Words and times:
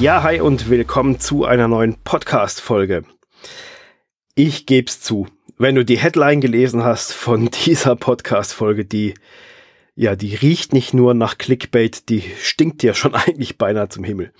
Ja, 0.00 0.22
hi 0.22 0.40
und 0.40 0.70
willkommen 0.70 1.20
zu 1.20 1.44
einer 1.44 1.68
neuen 1.68 1.94
Podcast-Folge. 2.02 3.04
Ich 4.34 4.64
geb's 4.64 5.02
zu, 5.02 5.26
wenn 5.58 5.74
du 5.74 5.84
die 5.84 5.98
Headline 5.98 6.40
gelesen 6.40 6.82
hast 6.82 7.12
von 7.12 7.50
dieser 7.66 7.96
Podcast-Folge, 7.96 8.86
die, 8.86 9.12
ja, 9.96 10.16
die 10.16 10.34
riecht 10.34 10.72
nicht 10.72 10.94
nur 10.94 11.12
nach 11.12 11.36
Clickbait, 11.36 12.08
die 12.08 12.22
stinkt 12.40 12.80
dir 12.80 12.94
schon 12.94 13.14
eigentlich 13.14 13.58
beinahe 13.58 13.90
zum 13.90 14.04
Himmel. 14.04 14.32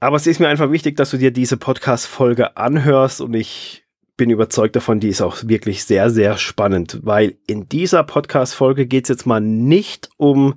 Aber 0.00 0.16
es 0.16 0.26
ist 0.26 0.40
mir 0.40 0.48
einfach 0.48 0.72
wichtig, 0.72 0.96
dass 0.96 1.10
du 1.10 1.18
dir 1.18 1.30
diese 1.30 1.58
Podcast-Folge 1.58 2.56
anhörst 2.56 3.20
und 3.20 3.34
ich 3.34 3.84
bin 4.16 4.30
überzeugt 4.30 4.74
davon, 4.74 5.00
die 5.00 5.08
ist 5.10 5.20
auch 5.20 5.36
wirklich 5.44 5.84
sehr, 5.84 6.08
sehr 6.08 6.38
spannend, 6.38 7.00
weil 7.02 7.36
in 7.46 7.66
dieser 7.66 8.04
Podcast-Folge 8.04 8.86
geht 8.86 9.04
es 9.04 9.10
jetzt 9.10 9.26
mal 9.26 9.42
nicht 9.42 10.08
um 10.16 10.54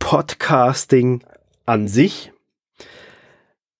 Podcasting 0.00 1.22
an 1.68 1.86
sich. 1.86 2.32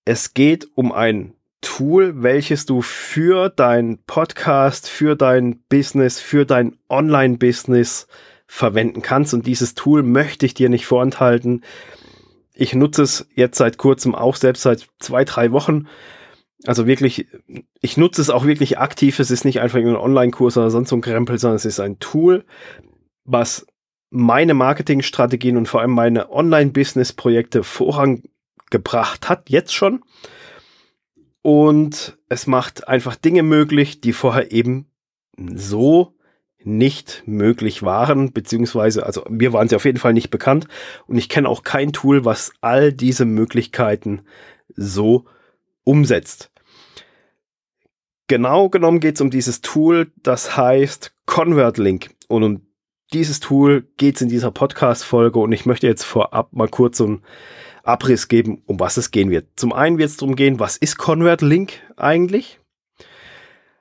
Es 0.04 0.34
geht 0.34 0.68
um 0.74 0.92
ein 0.92 1.34
Tool, 1.60 2.22
welches 2.22 2.66
du 2.66 2.82
für 2.82 3.48
dein 3.48 3.98
Podcast, 4.06 4.88
für 4.88 5.16
dein 5.16 5.60
Business, 5.68 6.20
für 6.20 6.44
dein 6.44 6.76
Online-Business 6.88 8.06
verwenden 8.46 9.02
kannst. 9.02 9.34
Und 9.34 9.46
dieses 9.46 9.74
Tool 9.74 10.02
möchte 10.02 10.46
ich 10.46 10.54
dir 10.54 10.68
nicht 10.68 10.86
vorenthalten. 10.86 11.64
Ich 12.54 12.74
nutze 12.74 13.02
es 13.02 13.26
jetzt 13.34 13.58
seit 13.58 13.78
kurzem 13.78 14.14
auch 14.14 14.36
selbst 14.36 14.62
seit 14.62 14.88
zwei, 14.98 15.24
drei 15.24 15.50
Wochen. 15.52 15.88
Also 16.64 16.86
wirklich, 16.86 17.26
ich 17.80 17.96
nutze 17.96 18.20
es 18.20 18.30
auch 18.30 18.44
wirklich 18.44 18.78
aktiv. 18.78 19.18
Es 19.18 19.30
ist 19.30 19.44
nicht 19.44 19.60
einfach 19.60 19.78
ein 19.78 19.96
Online-Kurs 19.96 20.56
oder 20.56 20.70
sonst 20.70 20.90
so 20.90 20.96
ein 20.96 21.02
Krempel, 21.02 21.38
sondern 21.38 21.56
es 21.56 21.64
ist 21.64 21.80
ein 21.80 21.98
Tool, 21.98 22.44
was 23.24 23.66
meine 24.10 24.54
Marketingstrategien 24.54 25.56
und 25.56 25.66
vor 25.66 25.80
allem 25.80 25.92
meine 25.92 26.30
Online-Business-Projekte 26.30 27.62
vorangebracht 27.62 29.28
hat, 29.28 29.50
jetzt 29.50 29.74
schon. 29.74 30.02
Und 31.42 32.18
es 32.28 32.46
macht 32.46 32.88
einfach 32.88 33.16
Dinge 33.16 33.42
möglich, 33.42 34.00
die 34.00 34.12
vorher 34.12 34.52
eben 34.52 34.90
so 35.36 36.14
nicht 36.64 37.22
möglich 37.26 37.82
waren, 37.82 38.32
beziehungsweise, 38.32 39.06
also 39.06 39.24
mir 39.28 39.52
waren 39.52 39.68
sie 39.68 39.76
auf 39.76 39.84
jeden 39.84 39.98
Fall 39.98 40.12
nicht 40.12 40.30
bekannt 40.30 40.66
und 41.06 41.16
ich 41.16 41.28
kenne 41.28 41.48
auch 41.48 41.62
kein 41.62 41.92
Tool, 41.92 42.24
was 42.24 42.52
all 42.60 42.92
diese 42.92 43.24
Möglichkeiten 43.24 44.22
so 44.74 45.26
umsetzt. 45.84 46.50
Genau 48.26 48.68
genommen 48.68 49.00
geht 49.00 49.14
es 49.14 49.20
um 49.20 49.30
dieses 49.30 49.62
Tool, 49.62 50.12
das 50.16 50.56
heißt 50.56 51.14
ConvertLink. 51.24 52.10
Und 52.28 52.42
um 52.42 52.67
dieses 53.12 53.40
Tool 53.40 53.86
geht 53.96 54.16
es 54.16 54.22
in 54.22 54.28
dieser 54.28 54.50
Podcast-Folge 54.50 55.38
und 55.38 55.52
ich 55.52 55.66
möchte 55.66 55.86
jetzt 55.86 56.04
vorab 56.04 56.52
mal 56.52 56.68
kurz 56.68 56.98
so 56.98 57.06
einen 57.06 57.22
Abriss 57.82 58.28
geben, 58.28 58.62
um 58.66 58.78
was 58.80 58.96
es 58.98 59.10
gehen 59.10 59.30
wird. 59.30 59.46
Zum 59.56 59.72
einen 59.72 59.98
wird 59.98 60.10
es 60.10 60.16
darum 60.18 60.36
gehen, 60.36 60.60
was 60.60 60.76
ist 60.76 60.98
Convert 60.98 61.40
Link 61.40 61.80
eigentlich? 61.96 62.60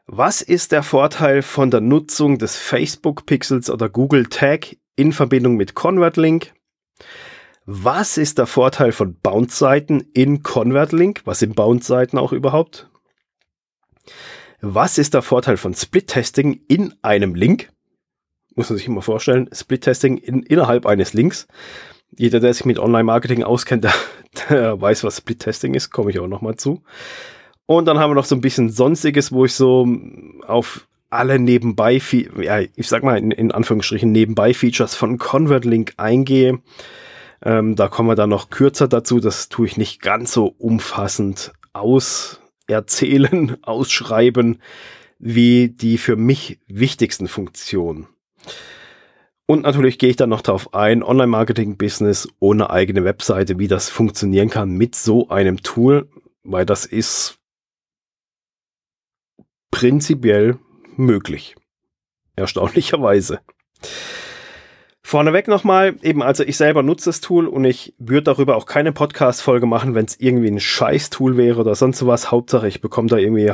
Was 0.06 0.42
ist 0.42 0.72
der 0.72 0.84
Vorteil 0.84 1.42
von 1.42 1.70
der 1.70 1.82
Nutzung 1.82 2.38
des 2.38 2.56
Facebook 2.56 3.26
Pixels 3.26 3.70
oder 3.70 3.90
Google 3.90 4.28
Tag 4.28 4.78
in 4.96 5.12
Verbindung 5.12 5.58
mit 5.58 5.76
Convert 5.76 6.16
Link? 6.16 6.54
Was 7.66 8.18
ist 8.18 8.38
der 8.38 8.48
Vorteil 8.48 8.94
von 8.94 9.20
Bounce-Seiten 9.20 10.00
in 10.14 10.42
Convert 10.42 10.94
Link? 10.94 11.24
Was 11.26 11.40
sind 11.40 11.58
Bounce-Seiten 11.58 12.18
auch 12.18 12.32
überhaupt? 12.32 12.90
Was 14.62 14.98
ist 14.98 15.14
der 15.14 15.22
Vorteil 15.22 15.58
von 15.58 15.74
Split-Testing 15.74 16.62
in 16.70 16.96
einem 17.02 17.36
Link? 17.36 17.70
Muss 18.58 18.70
man 18.70 18.78
sich 18.78 18.88
immer 18.88 19.02
vorstellen, 19.02 19.50
Split-Testing 19.54 20.18
in, 20.18 20.44
innerhalb 20.44 20.86
eines 20.86 21.14
Links. 21.14 21.48
Jeder, 22.16 22.40
der 22.40 22.54
sich 22.54 22.66
mit 22.66 22.80
Online-Marketing 22.80 23.44
auskennt, 23.44 23.84
der, 23.86 23.94
der 24.50 24.82
weiß, 24.82 25.04
was 25.04 25.18
Split-Testing 25.18 25.74
ist, 25.74 25.92
komme 25.92 26.12
ich 26.12 26.20
auch 26.20 26.28
nochmal 26.28 26.56
zu. 26.56 26.82
Und 27.66 27.86
dann 27.86 28.00
haben 28.00 28.12
wir 28.12 28.16
noch 28.16 28.26
so 28.26 28.36
ein 28.36 28.42
bisschen 28.42 28.70
Sonstiges, 28.70 29.32
wo 29.32 29.46
ich 29.46 29.54
so 29.54 29.88
auf 30.46 30.88
alle 31.10 31.40
nebenbei, 31.40 32.02
ja, 32.42 32.60
ich 32.60 32.88
sag 32.88 33.04
mal 33.04 33.18
in, 33.18 33.32
in 33.32 33.52
Anführungsstrichen 33.52 34.12
nebenbei 34.12 34.54
Features 34.54 34.96
von 34.96 35.18
ConvertLink 35.18 35.94
eingehe. 35.98 36.60
Ähm, 37.44 37.76
da 37.76 37.88
kommen 37.88 38.10
wir 38.10 38.16
dann 38.16 38.30
noch 38.30 38.50
kürzer 38.50 38.88
dazu. 38.88 39.20
Das 39.20 39.50
tue 39.50 39.68
ich 39.68 39.78
nicht 39.78 40.02
ganz 40.02 40.34
so 40.34 40.48
umfassend 40.58 41.54
aus 41.74 42.42
erzählen, 42.68 43.58
ausschreiben, 43.62 44.62
wie 45.20 45.70
die 45.70 45.98
für 45.98 46.16
mich 46.16 46.60
wichtigsten 46.68 47.28
Funktionen. 47.28 48.08
Und 49.46 49.64
natürlich 49.64 49.98
gehe 49.98 50.10
ich 50.10 50.18
dann 50.18 50.30
noch 50.30 50.42
darauf 50.42 50.74
ein, 50.74 51.04
Online-Marketing-Business 51.04 52.28
ohne 52.40 52.70
eigene 52.70 53.06
Webseite, 53.06 53.58
wie 53.60 53.70
das 53.70 53.90
funktionieren 53.90 54.50
kann 54.50 54.72
mit 54.72 54.94
so 54.96 55.30
einem 55.30 55.64
Tool, 55.64 56.10
weil 56.44 56.66
das 56.66 56.86
ist 56.86 57.40
prinzipiell 59.72 60.60
möglich. 60.98 61.56
Erstaunlicherweise. 62.36 63.40
Vorneweg 65.02 65.48
nochmal, 65.48 65.96
eben 66.02 66.22
also 66.22 66.44
ich 66.44 66.58
selber 66.58 66.84
nutze 66.84 67.06
das 67.06 67.22
Tool 67.22 67.48
und 67.48 67.64
ich 67.64 67.94
würde 67.98 68.24
darüber 68.24 68.58
auch 68.58 68.66
keine 68.66 68.92
Podcast-Folge 68.92 69.66
machen, 69.66 69.96
wenn 69.96 70.06
es 70.06 70.20
irgendwie 70.20 70.50
ein 70.50 70.60
Scheiß-Tool 70.60 71.38
wäre 71.38 71.62
oder 71.62 71.76
sonst 71.76 72.06
was. 72.06 72.30
Hauptsache, 72.30 72.68
ich 72.68 72.82
bekomme 72.82 73.08
da 73.08 73.16
irgendwie 73.16 73.50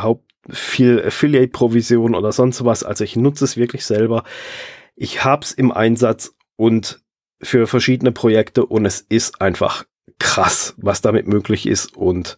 viel 0.49 1.03
Affiliate-Provision 1.05 2.15
oder 2.15 2.31
sonst 2.31 2.65
was. 2.65 2.83
Also 2.83 3.03
ich 3.03 3.15
nutze 3.15 3.45
es 3.45 3.55
wirklich 3.55 3.85
selber 3.85 4.23
ich 4.95 5.23
hab's 5.23 5.51
im 5.51 5.71
Einsatz 5.71 6.35
und 6.55 7.01
für 7.41 7.67
verschiedene 7.67 8.11
Projekte 8.11 8.65
und 8.65 8.85
es 8.85 9.01
ist 9.01 9.41
einfach 9.41 9.85
krass, 10.19 10.73
was 10.77 11.01
damit 11.01 11.27
möglich 11.27 11.67
ist 11.67 11.95
und 11.95 12.37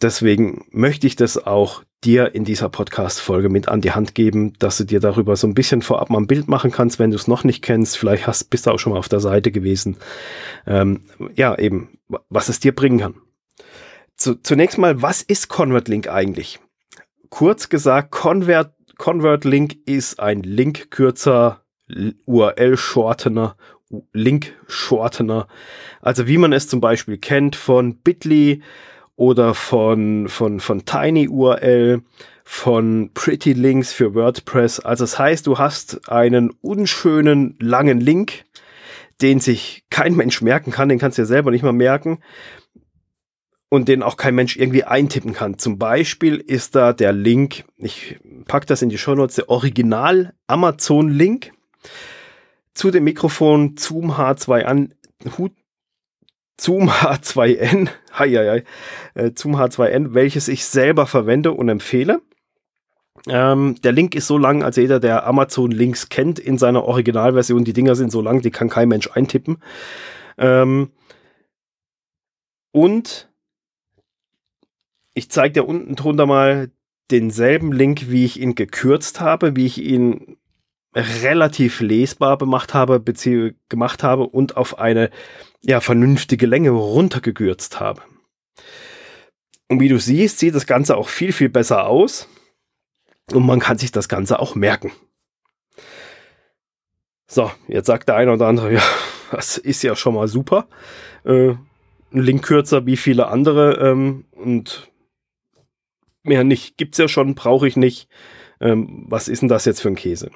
deswegen 0.00 0.66
möchte 0.70 1.06
ich 1.06 1.16
das 1.16 1.46
auch 1.46 1.84
dir 2.04 2.34
in 2.34 2.44
dieser 2.44 2.68
Podcast-Folge 2.68 3.48
mit 3.48 3.68
an 3.68 3.80
die 3.80 3.92
Hand 3.92 4.14
geben, 4.14 4.54
dass 4.58 4.76
du 4.76 4.84
dir 4.84 5.00
darüber 5.00 5.36
so 5.36 5.46
ein 5.46 5.54
bisschen 5.54 5.82
vorab 5.82 6.10
mal 6.10 6.18
ein 6.18 6.26
Bild 6.26 6.48
machen 6.48 6.72
kannst, 6.72 6.98
wenn 6.98 7.10
du 7.10 7.16
es 7.16 7.28
noch 7.28 7.44
nicht 7.44 7.62
kennst. 7.62 7.96
Vielleicht 7.96 8.26
hast, 8.26 8.50
bist 8.50 8.66
du 8.66 8.72
auch 8.72 8.78
schon 8.78 8.92
mal 8.92 8.98
auf 8.98 9.08
der 9.08 9.20
Seite 9.20 9.52
gewesen. 9.52 9.96
Ähm, 10.66 11.02
ja, 11.34 11.56
eben, 11.56 11.98
was 12.28 12.48
es 12.48 12.58
dir 12.58 12.74
bringen 12.74 12.98
kann. 12.98 13.14
Zu, 14.16 14.34
zunächst 14.42 14.78
mal, 14.78 15.00
was 15.00 15.22
ist 15.22 15.48
ConvertLink 15.48 16.08
eigentlich? 16.08 16.58
Kurz 17.30 17.68
gesagt, 17.68 18.10
Convert 18.10 18.74
ConvertLink 19.02 19.78
ist 19.84 20.20
ein 20.20 20.44
Linkkürzer, 20.44 21.64
URL-Shortener, 22.24 23.56
Link-Shortener. 24.12 25.48
Also 26.00 26.28
wie 26.28 26.38
man 26.38 26.52
es 26.52 26.68
zum 26.68 26.80
Beispiel 26.80 27.18
kennt 27.18 27.56
von 27.56 27.96
Bitly 27.96 28.62
oder 29.16 29.54
von, 29.54 30.28
von, 30.28 30.60
von 30.60 30.84
TinyURL, 30.84 32.02
von 32.44 33.10
Pretty 33.12 33.54
Links 33.54 33.92
für 33.92 34.14
WordPress. 34.14 34.78
Also 34.78 35.02
das 35.02 35.18
heißt, 35.18 35.48
du 35.48 35.58
hast 35.58 36.08
einen 36.08 36.50
unschönen 36.60 37.56
langen 37.58 37.98
Link, 37.98 38.44
den 39.20 39.40
sich 39.40 39.82
kein 39.90 40.14
Mensch 40.14 40.42
merken 40.42 40.70
kann, 40.70 40.88
den 40.88 41.00
kannst 41.00 41.18
du 41.18 41.22
ja 41.22 41.26
selber 41.26 41.50
nicht 41.50 41.64
mal 41.64 41.72
merken 41.72 42.20
und 43.72 43.88
den 43.88 44.02
auch 44.02 44.18
kein 44.18 44.34
Mensch 44.34 44.58
irgendwie 44.58 44.84
eintippen 44.84 45.32
kann. 45.32 45.56
Zum 45.56 45.78
Beispiel 45.78 46.36
ist 46.36 46.74
da 46.74 46.92
der 46.92 47.14
Link, 47.14 47.64
ich 47.78 48.20
packe 48.46 48.66
das 48.66 48.82
in 48.82 48.90
die 48.90 48.98
Show 48.98 49.14
Notes, 49.14 49.36
der 49.36 49.48
Original 49.48 50.34
Amazon 50.46 51.08
Link 51.08 51.52
zu 52.74 52.90
dem 52.90 53.04
Mikrofon 53.04 53.78
Zoom 53.78 54.10
H2 54.10 54.64
an, 54.64 54.92
Hut, 55.38 55.52
Zoom 56.60 56.90
H2N, 56.90 57.88
hei, 58.18 58.28
hei, 58.28 58.64
äh, 59.14 59.30
Zoom 59.34 59.56
H2N, 59.56 60.12
welches 60.12 60.48
ich 60.48 60.66
selber 60.66 61.06
verwende 61.06 61.52
und 61.52 61.70
empfehle. 61.70 62.20
Ähm, 63.26 63.76
der 63.82 63.92
Link 63.92 64.14
ist 64.14 64.26
so 64.26 64.36
lang, 64.36 64.62
als 64.62 64.76
jeder, 64.76 65.00
der 65.00 65.26
Amazon 65.26 65.70
Links 65.70 66.10
kennt 66.10 66.38
in 66.38 66.58
seiner 66.58 66.84
Originalversion, 66.84 67.64
die 67.64 67.72
Dinger 67.72 67.94
sind 67.94 68.12
so 68.12 68.20
lang, 68.20 68.42
die 68.42 68.50
kann 68.50 68.68
kein 68.68 68.90
Mensch 68.90 69.08
eintippen. 69.14 69.62
Ähm, 70.36 70.90
und 72.72 73.31
ich 75.14 75.30
zeige 75.30 75.52
dir 75.52 75.68
unten 75.68 75.94
drunter 75.96 76.26
mal 76.26 76.70
denselben 77.10 77.72
Link, 77.72 78.10
wie 78.10 78.24
ich 78.24 78.40
ihn 78.40 78.54
gekürzt 78.54 79.20
habe, 79.20 79.56
wie 79.56 79.66
ich 79.66 79.78
ihn 79.78 80.36
relativ 80.94 81.80
lesbar 81.80 82.38
gemacht 82.38 82.74
habe, 82.74 83.02
gemacht 83.68 84.02
habe 84.02 84.24
und 84.24 84.56
auf 84.56 84.78
eine 84.78 85.10
ja, 85.62 85.80
vernünftige 85.80 86.46
Länge 86.46 86.70
runtergekürzt 86.70 87.80
habe. 87.80 88.02
Und 89.68 89.80
wie 89.80 89.88
du 89.88 89.98
siehst, 89.98 90.38
sieht 90.38 90.54
das 90.54 90.66
Ganze 90.66 90.96
auch 90.96 91.08
viel, 91.08 91.32
viel 91.32 91.48
besser 91.48 91.86
aus. 91.86 92.28
Und 93.32 93.46
man 93.46 93.60
kann 93.60 93.78
sich 93.78 93.92
das 93.92 94.08
Ganze 94.08 94.38
auch 94.38 94.54
merken. 94.54 94.92
So, 97.26 97.50
jetzt 97.68 97.86
sagt 97.86 98.08
der 98.08 98.16
eine 98.16 98.32
oder 98.32 98.48
andere, 98.48 98.74
ja, 98.74 98.82
das 99.30 99.56
ist 99.56 99.82
ja 99.82 99.96
schon 99.96 100.14
mal 100.14 100.28
super. 100.28 100.68
Äh, 101.24 101.54
ein 102.12 102.20
Link 102.20 102.44
kürzer 102.44 102.84
wie 102.84 102.98
viele 102.98 103.28
andere. 103.28 103.78
Ähm, 103.78 104.26
und 104.32 104.91
mehr 106.22 106.44
nicht. 106.44 106.76
Gibt's 106.76 106.98
ja 106.98 107.08
schon, 107.08 107.34
brauche 107.34 107.68
ich 107.68 107.76
nicht. 107.76 108.08
Ähm, 108.60 109.06
was 109.08 109.28
ist 109.28 109.42
denn 109.42 109.48
das 109.48 109.64
jetzt 109.64 109.80
für 109.80 109.88
ein 109.88 109.96
Käse? 109.96 110.30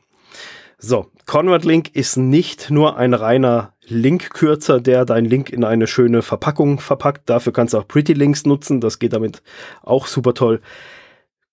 So, 0.78 1.10
ConvertLink 1.24 1.94
ist 1.94 2.16
nicht 2.16 2.70
nur 2.70 2.98
ein 2.98 3.14
reiner 3.14 3.72
Linkkürzer, 3.86 4.80
der 4.80 5.06
dein 5.06 5.24
Link 5.24 5.48
in 5.48 5.64
eine 5.64 5.86
schöne 5.86 6.20
Verpackung 6.20 6.80
verpackt. 6.80 7.30
Dafür 7.30 7.52
kannst 7.52 7.72
du 7.72 7.78
auch 7.78 7.88
Pretty 7.88 8.12
Links 8.12 8.44
nutzen. 8.44 8.80
Das 8.80 8.98
geht 8.98 9.14
damit 9.14 9.42
auch 9.82 10.06
super 10.06 10.34
toll. 10.34 10.60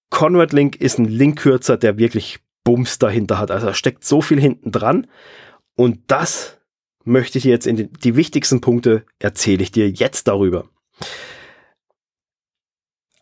ConvertLink 0.10 0.76
ist 0.76 1.00
ein 1.00 1.06
Linkkürzer, 1.06 1.78
der 1.78 1.98
wirklich 1.98 2.40
Bums 2.64 3.00
dahinter 3.00 3.40
hat. 3.40 3.50
Also 3.50 3.68
da 3.68 3.74
steckt 3.74 4.04
so 4.04 4.22
viel 4.22 4.40
hinten 4.40 4.72
dran. 4.72 5.08
Und 5.76 6.00
das 6.08 6.60
möchte 7.06 7.38
ich 7.38 7.46
jetzt 7.46 7.68
in 7.68 7.76
die, 7.76 7.92
die 7.92 8.16
wichtigsten 8.16 8.62
Punkte 8.62 9.06
erzähle 9.20 9.64
ich 9.64 9.72
dir 9.72 9.90
jetzt 9.90 10.28
darüber. 10.28 10.66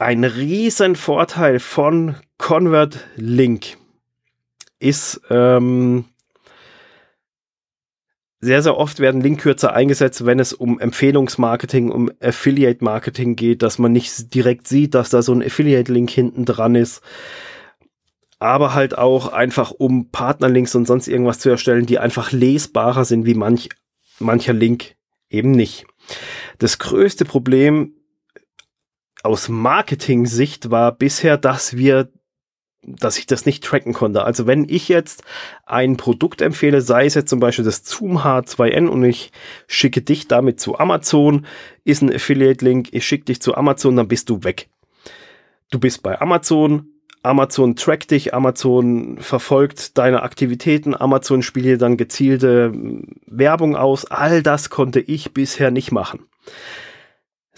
Ein 0.01 0.23
riesen 0.23 0.95
Vorteil 0.95 1.59
von 1.59 2.15
ConvertLink 2.39 3.77
ist, 4.79 5.21
ähm, 5.29 6.05
sehr, 8.39 8.63
sehr 8.63 8.77
oft 8.77 8.99
werden 8.99 9.21
Linkkürzer 9.21 9.73
eingesetzt, 9.73 10.25
wenn 10.25 10.39
es 10.39 10.53
um 10.53 10.79
Empfehlungsmarketing, 10.79 11.91
um 11.91 12.09
Affiliate-Marketing 12.19 13.35
geht, 13.35 13.61
dass 13.61 13.77
man 13.77 13.91
nicht 13.91 14.33
direkt 14.33 14.67
sieht, 14.67 14.95
dass 14.95 15.11
da 15.11 15.21
so 15.21 15.33
ein 15.33 15.43
Affiliate-Link 15.43 16.09
hinten 16.09 16.45
dran 16.45 16.73
ist. 16.73 17.03
Aber 18.39 18.73
halt 18.73 18.97
auch 18.97 19.27
einfach, 19.27 19.69
um 19.69 20.09
Partnerlinks 20.09 20.73
und 20.73 20.87
sonst 20.87 21.09
irgendwas 21.09 21.37
zu 21.37 21.51
erstellen, 21.51 21.85
die 21.85 21.99
einfach 21.99 22.31
lesbarer 22.31 23.05
sind 23.05 23.27
wie 23.27 23.35
manch, 23.35 23.69
mancher 24.17 24.53
Link 24.53 24.95
eben 25.29 25.51
nicht. 25.51 25.85
Das 26.57 26.79
größte 26.79 27.23
Problem 27.23 27.93
aus 29.23 29.49
Marketing-Sicht 29.49 30.71
war 30.71 30.91
bisher, 30.91 31.37
dass 31.37 31.77
wir 31.77 32.09
dass 32.83 33.19
ich 33.19 33.27
das 33.27 33.45
nicht 33.45 33.63
tracken 33.63 33.93
konnte. 33.93 34.23
Also 34.23 34.47
wenn 34.47 34.67
ich 34.67 34.87
jetzt 34.87 35.23
ein 35.65 35.97
Produkt 35.97 36.41
empfehle, 36.41 36.81
sei 36.81 37.05
es 37.05 37.13
jetzt 37.13 37.29
zum 37.29 37.39
Beispiel 37.39 37.65
das 37.65 37.83
Zoom 37.83 38.17
H2N 38.19 38.87
und 38.87 39.03
ich 39.03 39.31
schicke 39.67 40.01
dich 40.01 40.27
damit 40.27 40.59
zu 40.59 40.79
Amazon, 40.79 41.45
ist 41.83 42.01
ein 42.01 42.13
Affiliate-Link, 42.13 42.89
ich 42.91 43.05
schicke 43.05 43.25
dich 43.25 43.41
zu 43.41 43.55
Amazon, 43.55 43.95
dann 43.95 44.07
bist 44.07 44.29
du 44.29 44.43
weg. 44.43 44.67
Du 45.69 45.79
bist 45.79 46.01
bei 46.01 46.19
Amazon, 46.19 46.87
Amazon 47.23 47.75
trackt 47.75 48.09
dich, 48.11 48.33
Amazon 48.33 49.19
verfolgt 49.19 49.97
deine 49.99 50.23
Aktivitäten, 50.23 50.99
Amazon 50.99 51.43
spielt 51.43 51.65
dir 51.65 51.77
dann 51.77 51.97
gezielte 51.97 52.73
Werbung 53.27 53.75
aus. 53.75 54.05
All 54.05 54.41
das 54.41 54.71
konnte 54.71 54.99
ich 54.99 55.33
bisher 55.33 55.69
nicht 55.69 55.91
machen. 55.91 56.25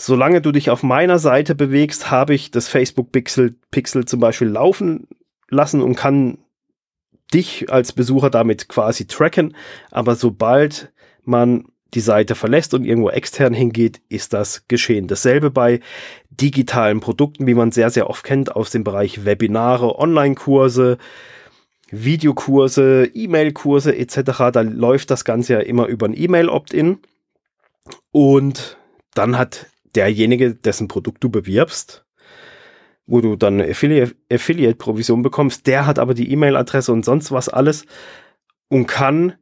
Solange 0.06 0.42
du 0.42 0.52
dich 0.52 0.70
auf 0.70 0.84
meiner 0.84 1.18
Seite 1.18 1.56
bewegst, 1.56 2.12
habe 2.12 2.34
ich 2.34 2.52
das 2.52 2.68
Facebook 2.68 3.14
Pixel, 3.14 3.56
Pixel 3.72 4.04
zum 4.04 4.20
Beispiel 4.20 4.50
laufen 4.50 5.08
lassen 5.48 5.82
und 5.82 5.96
kann 5.96 6.40
dich 7.34 7.72
als 7.72 7.94
Besucher 7.94 8.30
damit 8.30 8.68
quasi 8.68 9.08
tracken. 9.08 9.56
Aber 9.92 10.16
sobald 10.16 10.92
man 11.24 11.70
die 11.94 12.02
Seite 12.02 12.36
verlässt 12.36 12.74
und 12.74 12.84
irgendwo 12.84 13.12
extern 13.12 13.54
hingeht, 13.54 14.02
ist 14.10 14.34
das 14.34 14.68
geschehen. 14.68 15.08
Dasselbe 15.08 15.52
bei 15.52 15.80
digitalen 16.32 17.00
Produkten, 17.00 17.48
wie 17.48 17.54
man 17.54 17.72
sehr, 17.72 17.90
sehr 17.90 18.10
oft 18.10 18.26
kennt 18.26 18.54
aus 18.54 18.72
dem 18.72 18.84
Bereich 18.84 19.24
Webinare, 19.24 19.98
Online-Kurse, 19.98 20.98
Videokurse, 21.92 23.10
E-Mail-Kurse 23.14 23.96
etc. 23.96 24.52
Da 24.52 24.62
läuft 24.64 25.12
das 25.12 25.24
Ganze 25.24 25.54
ja 25.54 25.60
immer 25.62 25.86
über 25.88 26.08
ein 26.10 26.14
E-Mail-Opt-in. 26.14 26.98
Und 28.12 28.78
dann 29.14 29.38
hat 29.38 29.68
derjenige, 29.96 30.56
dessen 30.56 30.88
Produkt 30.88 31.24
du 31.24 31.30
bewirbst, 31.30 32.06
wo 33.06 33.22
du 33.22 33.36
dann 33.36 33.62
Affiliate-Provision 33.62 35.22
bekommst, 35.22 35.68
der 35.68 35.86
hat 35.86 36.00
aber 36.00 36.14
die 36.14 36.32
E-Mail-Adresse 36.32 36.92
und 36.92 37.04
sonst 37.04 37.32
was 37.32 37.50
alles 37.50 37.86
und 38.70 38.88
kann 38.88 39.36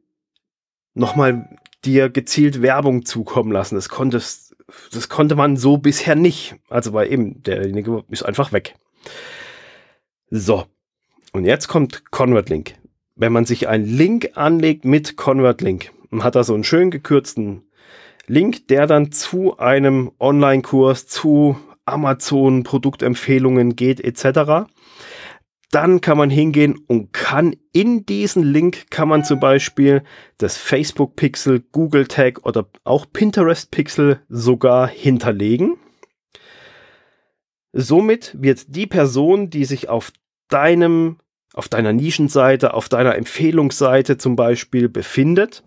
nochmal 0.94 1.58
dir 1.84 2.10
gezielt 2.10 2.62
Werbung 2.62 3.04
zukommen 3.04 3.52
lassen. 3.52 3.76
Das 3.76 3.88
konntest, 3.88 4.56
das 4.92 5.08
konnte 5.08 5.34
man 5.36 5.56
so 5.56 5.78
bisher 5.78 6.14
nicht. 6.14 6.56
Also 6.68 6.92
weil 6.92 7.12
eben 7.12 7.42
derjenige 7.42 8.04
ist 8.10 8.24
einfach 8.24 8.52
weg. 8.52 8.74
So. 10.30 10.66
Und 11.32 11.44
jetzt 11.44 11.68
kommt 11.68 12.10
ConvertLink. 12.10 12.74
Wenn 13.14 13.32
man 13.32 13.46
sich 13.46 13.68
einen 13.68 13.86
Link 13.86 14.32
anlegt 14.34 14.84
mit 14.84 15.16
ConvertLink 15.16 15.92
und 16.10 16.24
hat 16.24 16.34
da 16.34 16.44
so 16.44 16.54
einen 16.54 16.64
schön 16.64 16.90
gekürzten 16.90 17.62
Link, 18.32 18.66
der 18.68 18.86
dann 18.86 19.12
zu 19.12 19.58
einem 19.58 20.10
Online-Kurs, 20.18 21.06
zu 21.06 21.54
Amazon 21.84 22.62
Produktempfehlungen 22.62 23.76
geht 23.76 24.00
etc. 24.00 24.70
Dann 25.70 26.00
kann 26.00 26.16
man 26.16 26.30
hingehen 26.30 26.78
und 26.86 27.12
kann 27.12 27.54
in 27.74 28.06
diesen 28.06 28.42
Link 28.42 28.90
kann 28.90 29.08
man 29.08 29.22
zum 29.22 29.38
Beispiel 29.38 30.02
das 30.38 30.56
Facebook 30.56 31.14
Pixel, 31.14 31.62
Google 31.72 32.06
Tag 32.06 32.46
oder 32.46 32.70
auch 32.84 33.04
Pinterest 33.12 33.70
Pixel 33.70 34.22
sogar 34.30 34.88
hinterlegen. 34.88 35.76
Somit 37.74 38.34
wird 38.40 38.74
die 38.74 38.86
Person, 38.86 39.50
die 39.50 39.66
sich 39.66 39.90
auf 39.90 40.10
deinem, 40.48 41.18
auf 41.52 41.68
deiner 41.68 41.92
Nischenseite, 41.92 42.72
auf 42.72 42.88
deiner 42.88 43.14
Empfehlungsseite 43.14 44.16
zum 44.16 44.36
Beispiel 44.36 44.88
befindet, 44.88 45.62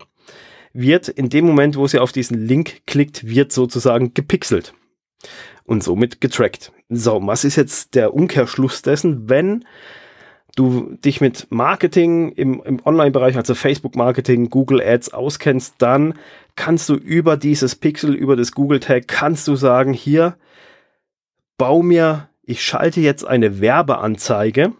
wird 0.76 1.08
in 1.08 1.28
dem 1.28 1.46
Moment, 1.46 1.76
wo 1.76 1.86
sie 1.86 1.98
auf 1.98 2.12
diesen 2.12 2.46
Link 2.46 2.82
klickt, 2.86 3.26
wird 3.26 3.52
sozusagen 3.52 4.14
gepixelt 4.14 4.74
und 5.64 5.82
somit 5.82 6.20
getrackt. 6.20 6.72
So, 6.88 7.20
was 7.24 7.44
ist 7.44 7.56
jetzt 7.56 7.94
der 7.94 8.14
Umkehrschluss 8.14 8.82
dessen, 8.82 9.28
wenn 9.28 9.64
du 10.54 10.96
dich 11.04 11.20
mit 11.20 11.48
Marketing 11.50 12.30
im, 12.30 12.62
im 12.64 12.84
Online-Bereich, 12.84 13.36
also 13.36 13.54
Facebook-Marketing, 13.54 14.48
Google 14.48 14.80
Ads 14.80 15.12
auskennst, 15.12 15.74
dann 15.78 16.14
kannst 16.54 16.88
du 16.88 16.94
über 16.94 17.36
dieses 17.36 17.74
Pixel, 17.74 18.14
über 18.14 18.36
das 18.36 18.52
Google 18.52 18.80
Tag, 18.80 19.06
kannst 19.06 19.46
du 19.48 19.56
sagen, 19.56 19.92
hier, 19.92 20.36
bau 21.58 21.82
mir, 21.82 22.28
ich 22.42 22.64
schalte 22.64 23.00
jetzt 23.00 23.26
eine 23.26 23.60
Werbeanzeige 23.60 24.72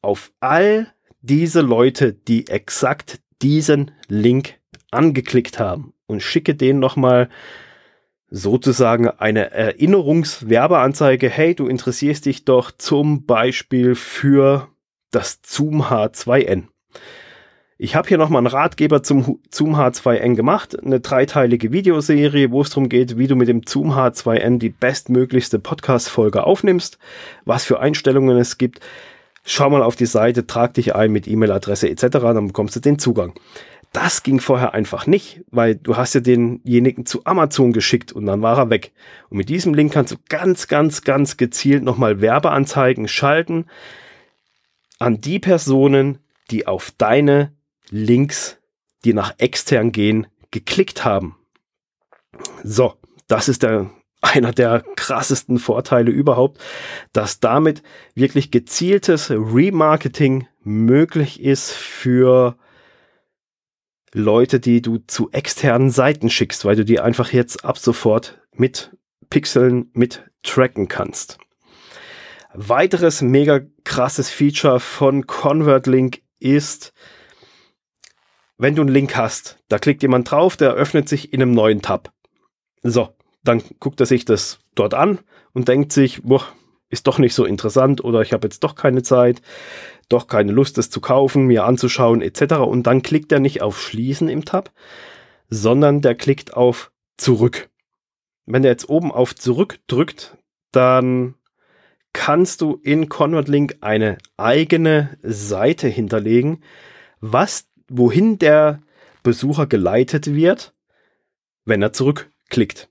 auf 0.00 0.32
all 0.40 0.92
diese 1.20 1.60
Leute, 1.60 2.12
die 2.12 2.48
exakt 2.48 3.20
diesen 3.42 3.90
Link 4.08 4.54
angeklickt 4.92 5.58
haben 5.58 5.92
und 6.06 6.22
schicke 6.22 6.54
denen 6.54 6.78
nochmal 6.78 7.28
sozusagen 8.30 9.08
eine 9.08 9.50
Erinnerungswerbeanzeige. 9.50 11.28
Hey, 11.28 11.54
du 11.54 11.66
interessierst 11.66 12.26
dich 12.26 12.44
doch 12.44 12.70
zum 12.70 13.26
Beispiel 13.26 13.94
für 13.94 14.68
das 15.10 15.40
Zoom 15.44 15.82
H2N. 15.82 16.64
Ich 17.84 17.96
habe 17.96 18.06
hier 18.06 18.16
nochmal 18.16 18.38
einen 18.38 18.46
Ratgeber 18.46 19.02
zum 19.02 19.40
Zoom 19.50 19.74
H2N 19.74 20.36
gemacht, 20.36 20.80
eine 20.80 21.00
dreiteilige 21.00 21.72
Videoserie, 21.72 22.52
wo 22.52 22.62
es 22.62 22.70
darum 22.70 22.88
geht, 22.88 23.18
wie 23.18 23.26
du 23.26 23.34
mit 23.34 23.48
dem 23.48 23.62
Zoom 23.66 23.90
H2N 23.92 24.58
die 24.58 24.68
bestmöglichste 24.68 25.58
Podcast-Folge 25.58 26.44
aufnimmst, 26.44 26.98
was 27.44 27.64
für 27.64 27.80
Einstellungen 27.80 28.38
es 28.38 28.56
gibt. 28.56 28.80
Schau 29.44 29.68
mal 29.68 29.82
auf 29.82 29.96
die 29.96 30.06
Seite, 30.06 30.46
trag 30.46 30.74
dich 30.74 30.94
ein 30.94 31.10
mit 31.10 31.26
E-Mail-Adresse 31.26 31.90
etc., 31.90 32.06
dann 32.10 32.46
bekommst 32.46 32.76
du 32.76 32.80
den 32.80 33.00
Zugang. 33.00 33.34
Das 33.92 34.22
ging 34.22 34.40
vorher 34.40 34.72
einfach 34.72 35.06
nicht, 35.06 35.42
weil 35.50 35.76
du 35.76 35.98
hast 35.98 36.14
ja 36.14 36.20
denjenigen 36.20 37.04
zu 37.04 37.26
Amazon 37.26 37.74
geschickt 37.74 38.10
und 38.10 38.24
dann 38.24 38.40
war 38.40 38.56
er 38.56 38.70
weg. 38.70 38.92
Und 39.28 39.36
mit 39.36 39.50
diesem 39.50 39.74
Link 39.74 39.92
kannst 39.92 40.12
du 40.12 40.16
ganz, 40.30 40.66
ganz, 40.66 41.02
ganz 41.02 41.36
gezielt 41.36 41.82
nochmal 41.82 42.22
Werbeanzeigen 42.22 43.06
schalten 43.06 43.66
an 44.98 45.20
die 45.20 45.38
Personen, 45.38 46.18
die 46.50 46.66
auf 46.66 46.92
deine 46.96 47.52
Links, 47.90 48.58
die 49.04 49.12
nach 49.12 49.34
extern 49.38 49.92
gehen, 49.92 50.26
geklickt 50.50 51.04
haben. 51.04 51.36
So, 52.64 52.94
das 53.26 53.48
ist 53.48 53.62
der 53.62 53.90
einer 54.22 54.52
der 54.52 54.84
krassesten 54.96 55.58
Vorteile 55.58 56.10
überhaupt, 56.12 56.62
dass 57.12 57.40
damit 57.40 57.82
wirklich 58.14 58.50
gezieltes 58.50 59.30
Remarketing 59.30 60.46
möglich 60.62 61.42
ist 61.42 61.72
für 61.72 62.56
Leute, 64.14 64.60
die 64.60 64.82
du 64.82 64.98
zu 64.98 65.30
externen 65.30 65.90
Seiten 65.90 66.28
schickst, 66.28 66.64
weil 66.64 66.76
du 66.76 66.84
die 66.84 67.00
einfach 67.00 67.32
jetzt 67.32 67.64
ab 67.64 67.78
sofort 67.78 68.40
mit 68.54 68.94
Pixeln 69.30 69.90
mit 69.94 70.24
tracken 70.42 70.88
kannst. 70.88 71.38
Weiteres 72.52 73.22
mega 73.22 73.60
krasses 73.84 74.28
Feature 74.28 74.80
von 74.80 75.26
ConvertLink 75.26 76.20
ist, 76.38 76.92
wenn 78.58 78.74
du 78.74 78.82
einen 78.82 78.90
Link 78.92 79.16
hast, 79.16 79.58
da 79.68 79.78
klickt 79.78 80.02
jemand 80.02 80.30
drauf, 80.30 80.56
der 80.56 80.74
öffnet 80.74 81.08
sich 81.08 81.32
in 81.32 81.40
einem 81.40 81.52
neuen 81.52 81.80
Tab. 81.80 82.12
So, 82.82 83.08
dann 83.42 83.62
guckt 83.80 84.00
er 84.00 84.06
sich 84.06 84.24
das 84.24 84.58
dort 84.74 84.92
an 84.92 85.20
und 85.52 85.68
denkt 85.68 85.92
sich, 85.92 86.22
boah, 86.22 86.46
ist 86.90 87.06
doch 87.06 87.18
nicht 87.18 87.34
so 87.34 87.46
interessant 87.46 88.04
oder 88.04 88.20
ich 88.20 88.34
habe 88.34 88.46
jetzt 88.46 88.62
doch 88.62 88.74
keine 88.74 89.02
Zeit 89.02 89.40
doch 90.12 90.26
keine 90.26 90.52
Lust, 90.52 90.78
es 90.78 90.90
zu 90.90 91.00
kaufen, 91.00 91.46
mir 91.46 91.64
anzuschauen 91.64 92.22
etc. 92.22 92.54
Und 92.56 92.86
dann 92.86 93.02
klickt 93.02 93.32
er 93.32 93.40
nicht 93.40 93.62
auf 93.62 93.80
Schließen 93.80 94.28
im 94.28 94.44
Tab, 94.44 94.70
sondern 95.48 96.00
der 96.00 96.14
klickt 96.14 96.54
auf 96.54 96.92
Zurück. 97.16 97.68
Wenn 98.46 98.64
er 98.64 98.70
jetzt 98.70 98.88
oben 98.88 99.12
auf 99.12 99.34
Zurück 99.34 99.78
drückt, 99.86 100.36
dann 100.72 101.34
kannst 102.12 102.60
du 102.60 102.78
in 102.82 103.08
ConvertLink 103.08 103.76
eine 103.80 104.18
eigene 104.36 105.16
Seite 105.22 105.88
hinterlegen, 105.88 106.62
was 107.20 107.68
wohin 107.88 108.38
der 108.38 108.80
Besucher 109.22 109.66
geleitet 109.66 110.34
wird, 110.34 110.74
wenn 111.64 111.82
er 111.82 111.92
zurückklickt. 111.92 112.88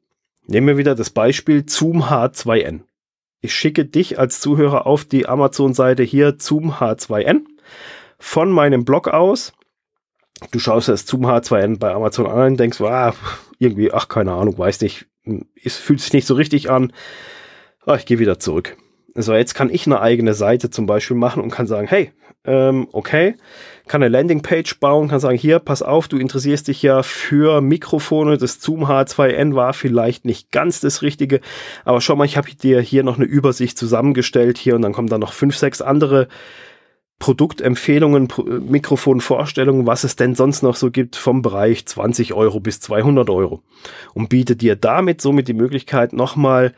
Nehmen 0.47 0.67
wir 0.67 0.77
wieder 0.77 0.95
das 0.95 1.09
Beispiel 1.09 1.67
Zoom 1.67 2.03
H2N. 2.03 2.81
Ich 3.41 3.55
schicke 3.55 3.85
dich 3.85 4.19
als 4.19 4.39
Zuhörer 4.39 4.85
auf 4.85 5.03
die 5.03 5.27
Amazon-Seite 5.27 6.03
hier 6.03 6.35
Zoom 6.37 6.73
H2N 6.73 7.41
von 8.19 8.51
meinem 8.51 8.85
Blog 8.85 9.07
aus. 9.07 9.53
Du 10.51 10.59
schaust 10.59 10.89
das 10.89 11.07
Zoom 11.07 11.25
H2N 11.25 11.79
bei 11.79 11.91
Amazon 11.91 12.27
an 12.27 12.51
und 12.51 12.59
denkst, 12.59 12.79
ah, 12.81 13.15
irgendwie, 13.57 13.91
ach, 13.91 14.07
keine 14.07 14.33
Ahnung, 14.33 14.57
weiß 14.57 14.81
nicht, 14.81 15.07
es 15.63 15.77
fühlt 15.77 16.01
sich 16.01 16.13
nicht 16.13 16.27
so 16.27 16.35
richtig 16.35 16.69
an. 16.69 16.93
Ach, 17.87 17.97
ich 17.97 18.05
gehe 18.05 18.19
wieder 18.19 18.37
zurück. 18.37 18.77
So, 19.15 19.33
jetzt 19.33 19.55
kann 19.55 19.71
ich 19.71 19.87
eine 19.87 20.01
eigene 20.01 20.35
Seite 20.35 20.69
zum 20.69 20.85
Beispiel 20.85 21.17
machen 21.17 21.41
und 21.41 21.49
kann 21.49 21.65
sagen, 21.65 21.87
hey, 21.87 22.11
ähm, 22.45 22.87
okay, 22.91 23.35
kann 23.87 24.03
eine 24.03 24.09
Landingpage 24.09 24.79
bauen, 24.79 25.07
kann 25.07 25.19
sagen, 25.19 25.37
hier, 25.37 25.59
pass 25.59 25.81
auf, 25.81 26.07
du 26.07 26.17
interessierst 26.17 26.67
dich 26.67 26.81
ja 26.81 27.03
für 27.03 27.61
Mikrofone, 27.61 28.37
das 28.37 28.59
Zoom 28.59 28.85
H2N 28.85 29.55
war 29.55 29.73
vielleicht 29.73 30.25
nicht 30.25 30.51
ganz 30.51 30.79
das 30.79 31.01
Richtige, 31.01 31.41
aber 31.85 32.01
schau 32.01 32.15
mal, 32.15 32.25
ich 32.25 32.37
habe 32.37 32.53
dir 32.53 32.81
hier 32.81 33.03
noch 33.03 33.17
eine 33.17 33.25
Übersicht 33.25 33.77
zusammengestellt 33.77 34.57
hier 34.57 34.75
und 34.75 34.81
dann 34.81 34.93
kommen 34.93 35.09
da 35.09 35.17
noch 35.17 35.33
fünf, 35.33 35.55
sechs 35.57 35.81
andere 35.81 36.27
Produktempfehlungen, 37.21 38.29
Mikrofonvorstellungen, 38.67 39.85
was 39.85 40.03
es 40.03 40.15
denn 40.15 40.33
sonst 40.33 40.63
noch 40.63 40.75
so 40.75 40.89
gibt 40.89 41.15
vom 41.15 41.43
Bereich 41.43 41.85
20 41.85 42.33
Euro 42.33 42.59
bis 42.59 42.79
200 42.79 43.29
Euro 43.29 43.61
und 44.15 44.29
bietet 44.29 44.61
dir 44.61 44.75
damit 44.75 45.21
somit 45.21 45.47
die 45.47 45.53
Möglichkeit 45.53 46.13
nochmal 46.13 46.73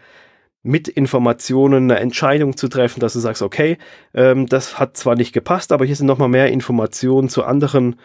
mit 0.63 0.88
Informationen 0.88 1.91
eine 1.91 2.00
Entscheidung 2.00 2.55
zu 2.55 2.70
treffen, 2.70 3.01
dass 3.01 3.13
du 3.13 3.20
sagst, 3.20 3.41
okay, 3.41 3.77
ähm, 4.13 4.48
das 4.48 4.79
hat 4.79 4.96
zwar 4.98 5.15
nicht 5.15 5.34
gepasst, 5.34 5.74
aber 5.74 5.86
hier 5.86 5.96
sind 5.96 6.08
nochmal 6.08 6.29
mehr 6.29 6.51
Informationen 6.51 7.29
zu 7.29 7.43
anderen 7.43 7.98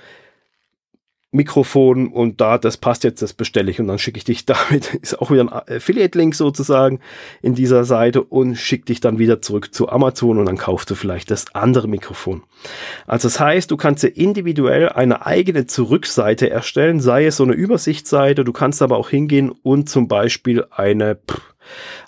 Mikrofon 1.30 2.08
und 2.08 2.40
da, 2.40 2.56
das 2.56 2.78
passt 2.78 3.04
jetzt, 3.04 3.20
das 3.20 3.34
bestelle 3.34 3.70
ich 3.70 3.78
und 3.80 3.86
dann 3.86 3.98
schicke 3.98 4.16
ich 4.16 4.24
dich 4.24 4.46
damit, 4.46 4.94
ist 4.94 5.20
auch 5.20 5.30
wieder 5.30 5.42
ein 5.42 5.52
Affiliate-Link 5.52 6.34
sozusagen 6.34 7.00
in 7.42 7.54
dieser 7.54 7.84
Seite 7.84 8.22
und 8.22 8.56
schicke 8.56 8.86
dich 8.86 9.00
dann 9.00 9.18
wieder 9.18 9.42
zurück 9.42 9.74
zu 9.74 9.90
Amazon 9.90 10.38
und 10.38 10.46
dann 10.46 10.56
kaufst 10.56 10.90
du 10.90 10.94
vielleicht 10.94 11.30
das 11.30 11.54
andere 11.54 11.86
Mikrofon. 11.86 12.42
Also 13.06 13.28
das 13.28 13.40
heißt, 13.40 13.70
du 13.70 13.76
kannst 13.76 14.02
dir 14.02 14.08
individuell 14.08 14.88
eine 14.88 15.26
eigene 15.26 15.66
Zurückseite 15.66 16.48
erstellen, 16.48 16.98
sei 16.98 17.26
es 17.26 17.36
so 17.36 17.44
eine 17.44 17.52
Übersichtsseite, 17.52 18.42
du 18.42 18.52
kannst 18.54 18.80
aber 18.80 18.96
auch 18.96 19.10
hingehen 19.10 19.50
und 19.50 19.90
zum 19.90 20.08
Beispiel 20.08 20.64
eine, 20.70 21.18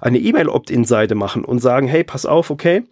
eine 0.01 0.19
E-Mail-Opt-in-Seite 0.19 1.15
machen 1.15 1.45
und 1.45 1.61
sagen, 1.61 1.87
hey, 1.87 2.05
pass 2.05 2.27
auf, 2.27 2.51
okay, 2.51 2.85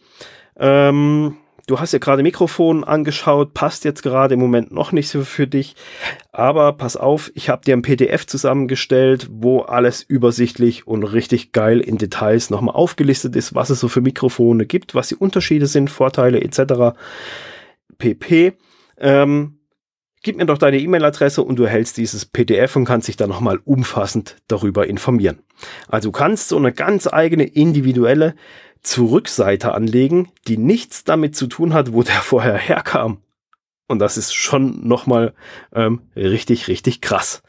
ähm, 0.58 1.36
du 1.68 1.78
hast 1.78 1.92
ja 1.92 1.98
gerade 1.98 2.22
Mikrofon 2.22 2.82
angeschaut, 2.82 3.54
passt 3.54 3.84
jetzt 3.84 4.02
gerade 4.02 4.34
im 4.34 4.40
Moment 4.40 4.72
noch 4.72 4.90
nicht 4.90 5.08
so 5.08 5.22
für 5.22 5.46
dich, 5.46 5.76
aber 6.32 6.72
pass 6.72 6.96
auf, 6.96 7.30
ich 7.34 7.48
habe 7.48 7.64
dir 7.64 7.76
ein 7.76 7.82
PDF 7.82 8.26
zusammengestellt, 8.26 9.28
wo 9.30 9.60
alles 9.60 10.02
übersichtlich 10.02 10.86
und 10.86 11.04
richtig 11.04 11.52
geil 11.52 11.80
in 11.80 11.98
Details 11.98 12.50
nochmal 12.50 12.74
aufgelistet 12.74 13.36
ist, 13.36 13.54
was 13.54 13.70
es 13.70 13.80
so 13.80 13.88
für 13.88 14.00
Mikrofone 14.00 14.66
gibt, 14.66 14.94
was 14.94 15.08
die 15.08 15.16
Unterschiede 15.16 15.66
sind, 15.66 15.90
Vorteile 15.90 16.40
etc. 16.40 16.96
pp. 17.98 18.54
Ähm, 18.96 19.57
gib 20.22 20.36
mir 20.36 20.46
doch 20.46 20.58
deine 20.58 20.78
E-Mail-Adresse 20.78 21.42
und 21.42 21.56
du 21.56 21.64
erhältst 21.64 21.96
dieses 21.96 22.24
PDF 22.24 22.76
und 22.76 22.84
kannst 22.84 23.08
dich 23.08 23.16
dann 23.16 23.30
nochmal 23.30 23.60
umfassend 23.64 24.36
darüber 24.48 24.86
informieren. 24.86 25.40
Also 25.88 26.12
kannst 26.12 26.48
so 26.48 26.56
eine 26.56 26.72
ganz 26.72 27.06
eigene 27.06 27.44
individuelle 27.44 28.34
Zurückseite 28.82 29.72
anlegen, 29.72 30.30
die 30.46 30.56
nichts 30.56 31.04
damit 31.04 31.36
zu 31.36 31.46
tun 31.46 31.74
hat, 31.74 31.92
wo 31.92 32.02
der 32.02 32.14
vorher 32.22 32.56
herkam. 32.56 33.22
Und 33.86 34.00
das 34.00 34.16
ist 34.16 34.34
schon 34.34 34.86
nochmal 34.86 35.34
ähm, 35.74 36.02
richtig, 36.14 36.68
richtig 36.68 37.00
krass. 37.00 37.42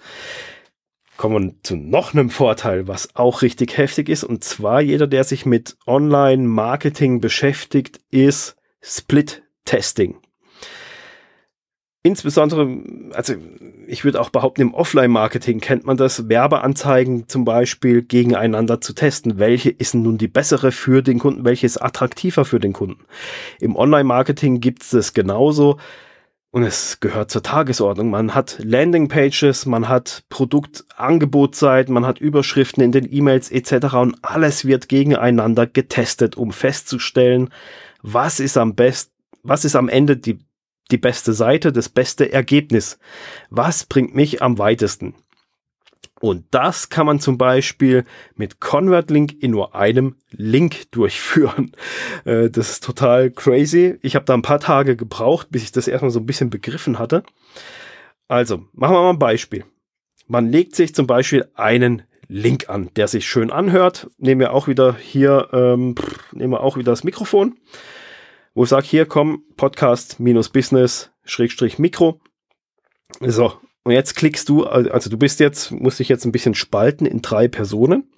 Kommen 1.17 1.49
wir 1.49 1.63
zu 1.63 1.75
noch 1.75 2.13
einem 2.13 2.29
Vorteil, 2.29 2.87
was 2.87 3.13
auch 3.17 3.41
richtig 3.41 3.75
heftig 3.77 4.07
ist. 4.07 4.23
Und 4.23 4.45
zwar 4.45 4.79
jeder, 4.79 5.05
der 5.05 5.25
sich 5.25 5.45
mit 5.45 5.75
Online-Marketing 5.85 7.19
beschäftigt, 7.19 7.99
ist 8.09 8.55
Split-Testing. 8.81 10.15
Insbesondere, 12.09 12.67
also 13.13 13.35
ich 13.85 14.03
würde 14.03 14.19
auch 14.19 14.31
behaupten, 14.31 14.61
im 14.61 14.73
Offline-Marketing 14.73 15.59
kennt 15.59 15.85
man 15.85 15.95
das, 15.95 16.27
Werbeanzeigen 16.27 17.27
zum 17.27 17.45
Beispiel 17.45 18.01
gegeneinander 18.01 18.81
zu 18.81 18.93
testen. 18.93 19.37
Welche 19.37 19.69
ist 19.69 19.93
nun 19.93 20.17
die 20.17 20.27
bessere 20.27 20.71
für 20.71 21.03
den 21.03 21.19
Kunden? 21.19 21.45
Welche 21.45 21.67
ist 21.67 21.77
attraktiver 21.77 22.45
für 22.45 22.59
den 22.59 22.73
Kunden? 22.73 23.05
Im 23.59 23.75
Online-Marketing 23.75 24.59
gibt 24.59 24.81
es 24.81 24.89
das 24.89 25.13
genauso 25.13 25.77
und 26.49 26.63
es 26.63 26.99
gehört 26.99 27.29
zur 27.29 27.43
Tagesordnung. 27.43 28.09
Man 28.09 28.33
hat 28.33 28.57
Landing-Pages, 28.57 29.67
man 29.67 29.87
hat 29.87 30.23
Produktangebotsseiten, 30.29 31.93
man 31.93 32.07
hat 32.07 32.19
Überschriften 32.19 32.81
in 32.81 32.91
den 32.91 33.07
E-Mails 33.07 33.51
etc. 33.51 33.93
und 33.97 34.15
alles 34.23 34.65
wird 34.65 34.89
gegeneinander 34.89 35.67
getestet, 35.67 36.37
um 36.37 36.53
festzustellen, 36.53 37.51
was 38.01 38.39
ist 38.39 38.57
am 38.57 38.73
besten, 38.73 39.13
was 39.43 39.63
ist 39.63 39.75
am 39.75 39.89
Ende 39.89 40.17
die 40.17 40.39
die 40.91 40.97
beste 40.97 41.33
Seite, 41.33 41.71
das 41.71 41.89
beste 41.89 42.31
Ergebnis. 42.31 42.99
Was 43.49 43.85
bringt 43.85 44.15
mich 44.15 44.41
am 44.41 44.57
weitesten? 44.57 45.15
Und 46.19 46.45
das 46.51 46.89
kann 46.89 47.05
man 47.05 47.19
zum 47.19 47.37
Beispiel 47.37 48.03
mit 48.35 48.59
ConvertLink 48.59 49.41
in 49.41 49.51
nur 49.51 49.75
einem 49.75 50.15
Link 50.31 50.91
durchführen. 50.91 51.71
Äh, 52.25 52.49
das 52.49 52.71
ist 52.71 52.83
total 52.83 53.31
crazy. 53.31 53.97
Ich 54.01 54.15
habe 54.15 54.25
da 54.25 54.33
ein 54.33 54.41
paar 54.41 54.59
Tage 54.59 54.95
gebraucht, 54.95 55.47
bis 55.49 55.63
ich 55.63 55.71
das 55.71 55.87
erstmal 55.87 56.11
so 56.11 56.19
ein 56.19 56.25
bisschen 56.25 56.49
begriffen 56.49 56.99
hatte. 56.99 57.23
Also, 58.27 58.65
machen 58.73 58.95
wir 58.95 59.01
mal 59.01 59.09
ein 59.11 59.19
Beispiel. 59.19 59.65
Man 60.27 60.51
legt 60.51 60.75
sich 60.75 60.93
zum 60.93 61.07
Beispiel 61.07 61.47
einen 61.55 62.03
Link 62.27 62.69
an, 62.69 62.91
der 62.95 63.07
sich 63.07 63.25
schön 63.25 63.49
anhört. 63.49 64.07
Nehmen 64.17 64.39
wir 64.39 64.53
auch 64.53 64.67
wieder 64.67 64.95
hier, 64.95 65.49
ähm, 65.51 65.95
nehmen 66.31 66.53
wir 66.53 66.61
auch 66.61 66.77
wieder 66.77 66.91
das 66.91 67.03
Mikrofon 67.03 67.55
wo 68.59 68.63
ich 68.63 68.69
sage, 68.69 68.85
hier 68.85 69.05
komm, 69.05 69.45
Podcast-Business-Mikro. 69.55 72.19
So, 73.21 73.53
und 73.83 73.91
jetzt 73.93 74.17
klickst 74.17 74.49
du, 74.49 74.65
also 74.65 75.09
du 75.09 75.17
bist 75.17 75.39
jetzt, 75.39 75.71
musst 75.71 75.99
dich 75.99 76.09
jetzt 76.09 76.25
ein 76.25 76.33
bisschen 76.33 76.55
spalten 76.55 77.05
in 77.05 77.21
drei 77.21 77.47
Personen. 77.47 78.11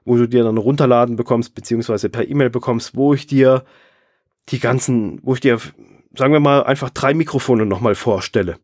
wo 0.04 0.16
du 0.16 0.28
dir 0.28 0.44
dann 0.44 0.58
runterladen 0.58 1.16
bekommst, 1.16 1.54
beziehungsweise 1.54 2.08
per 2.08 2.28
E-Mail 2.28 2.50
bekommst, 2.50 2.96
wo 2.96 3.14
ich 3.14 3.26
dir 3.26 3.64
die 4.48 4.58
ganzen, 4.58 5.20
wo 5.22 5.34
ich 5.34 5.40
dir, 5.40 5.58
sagen 6.14 6.32
wir 6.32 6.40
mal, 6.40 6.64
einfach 6.64 6.90
drei 6.90 7.14
Mikrofone 7.14 7.66
nochmal 7.66 7.94
vorstelle. 7.94 8.58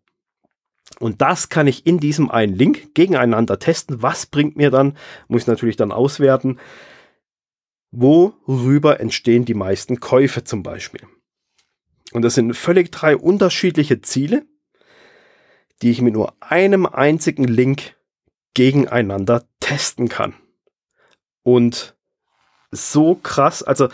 Und 0.99 1.21
das 1.21 1.49
kann 1.49 1.67
ich 1.67 1.87
in 1.87 1.99
diesem 1.99 2.31
einen 2.31 2.55
Link 2.55 2.95
gegeneinander 2.95 3.59
testen. 3.59 4.03
Was 4.03 4.26
bringt 4.26 4.57
mir 4.57 4.71
dann? 4.71 4.97
Muss 5.29 5.43
ich 5.43 5.47
natürlich 5.47 5.76
dann 5.76 5.93
auswerten. 5.93 6.59
Worüber 7.91 9.00
entstehen 9.00 9.45
die 9.45 9.55
meisten 9.55 10.00
Käufe 10.00 10.45
zum 10.45 10.62
Beispiel? 10.62 11.03
Und 12.12 12.23
das 12.23 12.35
sind 12.35 12.55
völlig 12.55 12.91
drei 12.93 13.17
unterschiedliche 13.17 14.00
Ziele, 14.00 14.47
die 15.83 15.91
ich 15.91 16.00
mit 16.00 16.15
nur 16.15 16.35
einem 16.41 16.87
einzigen 16.87 17.45
Link 17.45 17.95
gegeneinander 18.55 19.47
testen 19.61 20.09
kann. 20.09 20.35
Und 21.43 21.97
so 22.71 23.15
krass, 23.15 23.62
also 23.62 23.88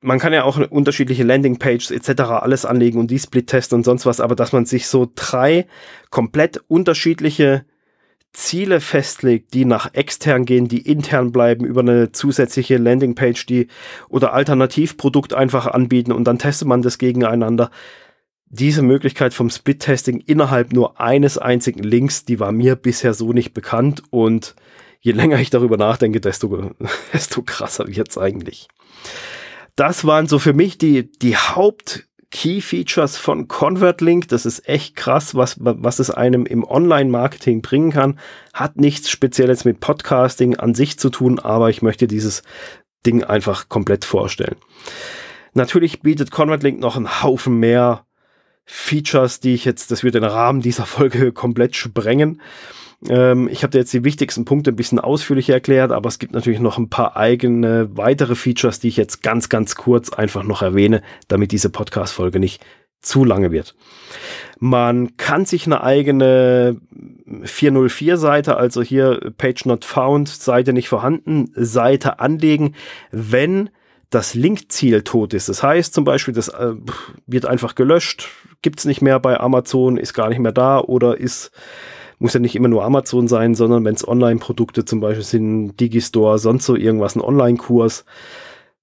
man 0.00 0.18
kann 0.18 0.32
ja 0.32 0.44
auch 0.44 0.58
unterschiedliche 0.70 1.24
Landingpages 1.24 1.90
etc. 1.90 2.22
alles 2.22 2.64
anlegen 2.64 2.98
und 2.98 3.10
die 3.10 3.18
Split-Tests 3.18 3.72
und 3.72 3.84
sonst 3.84 4.06
was, 4.06 4.20
aber 4.20 4.34
dass 4.34 4.52
man 4.52 4.64
sich 4.64 4.86
so 4.86 5.10
drei 5.14 5.66
komplett 6.10 6.62
unterschiedliche 6.68 7.64
Ziele 8.32 8.80
festlegt, 8.80 9.54
die 9.54 9.64
nach 9.64 9.92
extern 9.92 10.44
gehen, 10.44 10.68
die 10.68 10.86
intern 10.86 11.32
bleiben, 11.32 11.64
über 11.64 11.80
eine 11.80 12.12
zusätzliche 12.12 12.78
Landingpage, 12.78 13.44
die 13.46 13.66
oder 14.08 14.32
Alternativprodukt 14.32 15.34
einfach 15.34 15.66
anbieten 15.66 16.12
und 16.12 16.24
dann 16.24 16.38
testet 16.38 16.68
man 16.68 16.82
das 16.82 16.98
gegeneinander. 16.98 17.70
Diese 18.46 18.82
Möglichkeit 18.82 19.34
vom 19.34 19.50
Split-Testing 19.50 20.20
innerhalb 20.26 20.72
nur 20.72 21.00
eines 21.00 21.38
einzigen 21.38 21.82
Links, 21.82 22.24
die 22.24 22.40
war 22.40 22.52
mir 22.52 22.76
bisher 22.76 23.14
so 23.14 23.32
nicht 23.32 23.52
bekannt 23.52 24.02
und 24.10 24.54
je 25.00 25.12
länger 25.12 25.38
ich 25.40 25.50
darüber 25.50 25.76
nachdenke, 25.76 26.20
desto, 26.20 26.70
desto 27.12 27.42
krasser 27.42 27.88
wird's 27.88 28.16
eigentlich. 28.16 28.68
Das 29.76 30.04
waren 30.04 30.26
so 30.26 30.38
für 30.38 30.52
mich 30.52 30.78
die, 30.78 31.10
die 31.10 31.36
Haupt 31.36 32.06
Key 32.30 32.60
Features 32.60 33.16
von 33.16 33.48
ConvertLink. 33.48 34.28
Das 34.28 34.46
ist 34.46 34.68
echt 34.68 34.94
krass, 34.94 35.34
was, 35.34 35.56
was 35.58 35.98
es 35.98 36.10
einem 36.10 36.46
im 36.46 36.64
Online-Marketing 36.64 37.60
bringen 37.60 37.90
kann. 37.90 38.18
Hat 38.54 38.76
nichts 38.76 39.10
Spezielles 39.10 39.64
mit 39.64 39.80
Podcasting 39.80 40.56
an 40.56 40.74
sich 40.74 40.98
zu 40.98 41.10
tun, 41.10 41.38
aber 41.40 41.70
ich 41.70 41.82
möchte 41.82 42.06
dieses 42.06 42.42
Ding 43.04 43.24
einfach 43.24 43.68
komplett 43.68 44.04
vorstellen. 44.04 44.56
Natürlich 45.54 46.02
bietet 46.02 46.30
ConvertLink 46.30 46.78
noch 46.78 46.96
einen 46.96 47.22
Haufen 47.22 47.58
mehr 47.58 48.06
Features, 48.64 49.40
die 49.40 49.54
ich 49.54 49.64
jetzt, 49.64 49.90
das 49.90 50.04
wird 50.04 50.14
den 50.14 50.22
Rahmen 50.22 50.60
dieser 50.60 50.86
Folge 50.86 51.32
komplett 51.32 51.74
sprengen. 51.74 52.40
Ähm, 53.08 53.48
ich 53.50 53.62
habe 53.62 53.70
dir 53.70 53.78
jetzt 53.78 53.92
die 53.92 54.04
wichtigsten 54.04 54.44
Punkte 54.44 54.72
ein 54.72 54.76
bisschen 54.76 54.98
ausführlicher 54.98 55.54
erklärt, 55.54 55.92
aber 55.92 56.08
es 56.08 56.18
gibt 56.18 56.32
natürlich 56.32 56.60
noch 56.60 56.78
ein 56.78 56.90
paar 56.90 57.16
eigene 57.16 57.88
weitere 57.94 58.34
Features, 58.34 58.80
die 58.80 58.88
ich 58.88 58.96
jetzt 58.96 59.22
ganz, 59.22 59.48
ganz 59.48 59.74
kurz 59.74 60.10
einfach 60.12 60.42
noch 60.42 60.62
erwähne, 60.62 61.02
damit 61.28 61.52
diese 61.52 61.70
Podcast-Folge 61.70 62.40
nicht 62.40 62.62
zu 63.00 63.24
lange 63.24 63.50
wird. 63.50 63.74
Man 64.58 65.16
kann 65.16 65.46
sich 65.46 65.64
eine 65.64 65.82
eigene 65.82 66.78
404-Seite, 67.42 68.56
also 68.56 68.82
hier 68.82 69.32
Page 69.38 69.64
Not 69.64 69.86
Found, 69.86 70.28
Seite 70.28 70.74
nicht 70.74 70.90
vorhanden, 70.90 71.50
Seite 71.54 72.20
anlegen, 72.20 72.74
wenn 73.10 73.70
das 74.10 74.34
Linkziel 74.34 75.02
tot 75.02 75.32
ist. 75.32 75.48
Das 75.48 75.62
heißt 75.62 75.94
zum 75.94 76.04
Beispiel, 76.04 76.34
das 76.34 76.48
äh, 76.48 76.74
wird 77.26 77.46
einfach 77.46 77.74
gelöscht, 77.74 78.28
gibt's 78.60 78.84
nicht 78.84 79.00
mehr 79.00 79.18
bei 79.20 79.38
Amazon, 79.40 79.96
ist 79.96 80.12
gar 80.14 80.28
nicht 80.28 80.40
mehr 80.40 80.52
da 80.52 80.80
oder 80.80 81.16
ist 81.16 81.52
muss 82.20 82.34
ja 82.34 82.40
nicht 82.40 82.54
immer 82.54 82.68
nur 82.68 82.84
Amazon 82.84 83.26
sein, 83.26 83.54
sondern 83.54 83.84
wenn 83.84 83.94
es 83.94 84.06
Online-Produkte 84.06 84.84
zum 84.84 85.00
Beispiel 85.00 85.24
sind, 85.24 85.76
Digistore, 85.78 86.38
sonst 86.38 86.66
so 86.66 86.76
irgendwas, 86.76 87.16
ein 87.16 87.22
Online-Kurs, 87.22 88.04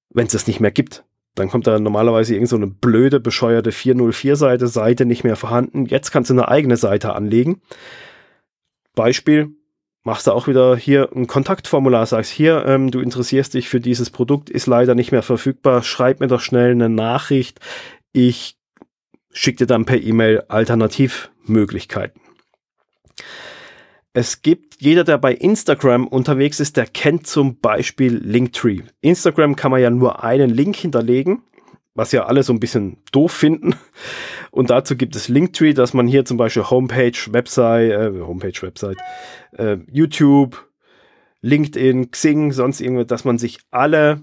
wenn 0.10 0.25
es 0.25 0.34
das 0.34 0.48
nicht 0.48 0.60
mehr 0.60 0.72
gibt, 0.72 1.06
dann 1.36 1.50
kommt 1.50 1.67
da 1.67 1.79
normalerweise 1.79 2.34
irgend 2.34 2.50
so 2.50 2.58
blöde, 2.58 3.20
bescheuerte 3.20 3.70
404-Seite, 3.70 4.67
Seite 4.67 5.06
nicht 5.06 5.24
mehr 5.24 5.36
vorhanden. 5.36 5.86
Jetzt 5.86 6.12
kannst 6.12 6.32
du 6.32 6.34
eine 6.34 6.48
eigene 6.48 6.77
Seite 6.77 7.13
anlegen. 7.13 7.62
Beispiel, 8.96 9.51
machst 10.03 10.25
du 10.25 10.32
auch 10.32 10.48
wieder 10.48 10.75
hier 10.75 11.10
ein 11.15 11.27
Kontaktformular, 11.27 12.08
sagst 12.08 12.32
hier, 12.32 12.65
ähm, 12.65 12.89
du 12.89 13.00
interessierst 13.01 13.53
dich 13.53 13.70
für 13.70 13.79
dieses 13.79 14.10
Produkt, 14.10 14.50
ist 14.50 14.65
leider 14.65 14.96
nicht 14.96 15.12
mehr 15.12 15.22
verfügbar, 15.22 15.84
schreib 15.84 16.22
mir 16.22 16.27
doch 16.27 16.41
schnell 16.41 16.72
eine 16.72 16.89
Nachricht. 16.89 17.60
Ich 18.13 18.58
schicke 19.32 19.60
dir 19.60 19.67
dann 19.67 19.86
per 19.86 20.01
E-Mail 20.01 20.46
Alternativmöglichkeiten. 20.48 22.26
Es 24.13 24.41
gibt, 24.41 24.81
jeder, 24.81 25.03
der 25.03 25.19
bei 25.19 25.33
Instagram 25.33 26.07
unterwegs 26.07 26.59
ist, 26.59 26.75
der 26.75 26.88
kennt 26.88 27.27
zum 27.27 27.59
Beispiel 27.59 28.15
Linktree. 28.15 28.81
Instagram 29.01 29.55
kann 29.55 29.70
man 29.70 29.79
ja 29.79 29.92
nur 29.92 30.24
einen 30.24 30.50
Link 30.50 30.75
hinterlegen, 30.75 31.44
was 31.94 32.11
ja 32.11 32.25
alle 32.25 32.42
so 32.42 32.51
ein 32.51 32.59
bisschen 32.59 32.98
doof 33.11 33.31
finden. 33.31 33.75
Und 34.50 34.72
dazu 34.72 34.96
gibt 34.96 35.15
es 35.15 35.27
Linktree, 35.27 35.74
dass 35.74 35.94
man 35.94 36.07
hier 36.07 36.25
zum 36.25 36.37
Beispiel 36.37 36.63
Homepage, 36.63 37.13
Website, 37.31 37.92
äh, 37.92 38.20
Homepage, 38.22 38.59
Website, 38.61 38.98
äh, 39.51 39.77
YouTube, 39.92 40.68
LinkedIn, 41.42 42.09
Xing, 42.09 42.51
sonst 42.53 42.81
irgendwas, 42.81 43.07
dass 43.07 43.24
man 43.24 43.37
sich 43.37 43.59
alle, 43.70 44.22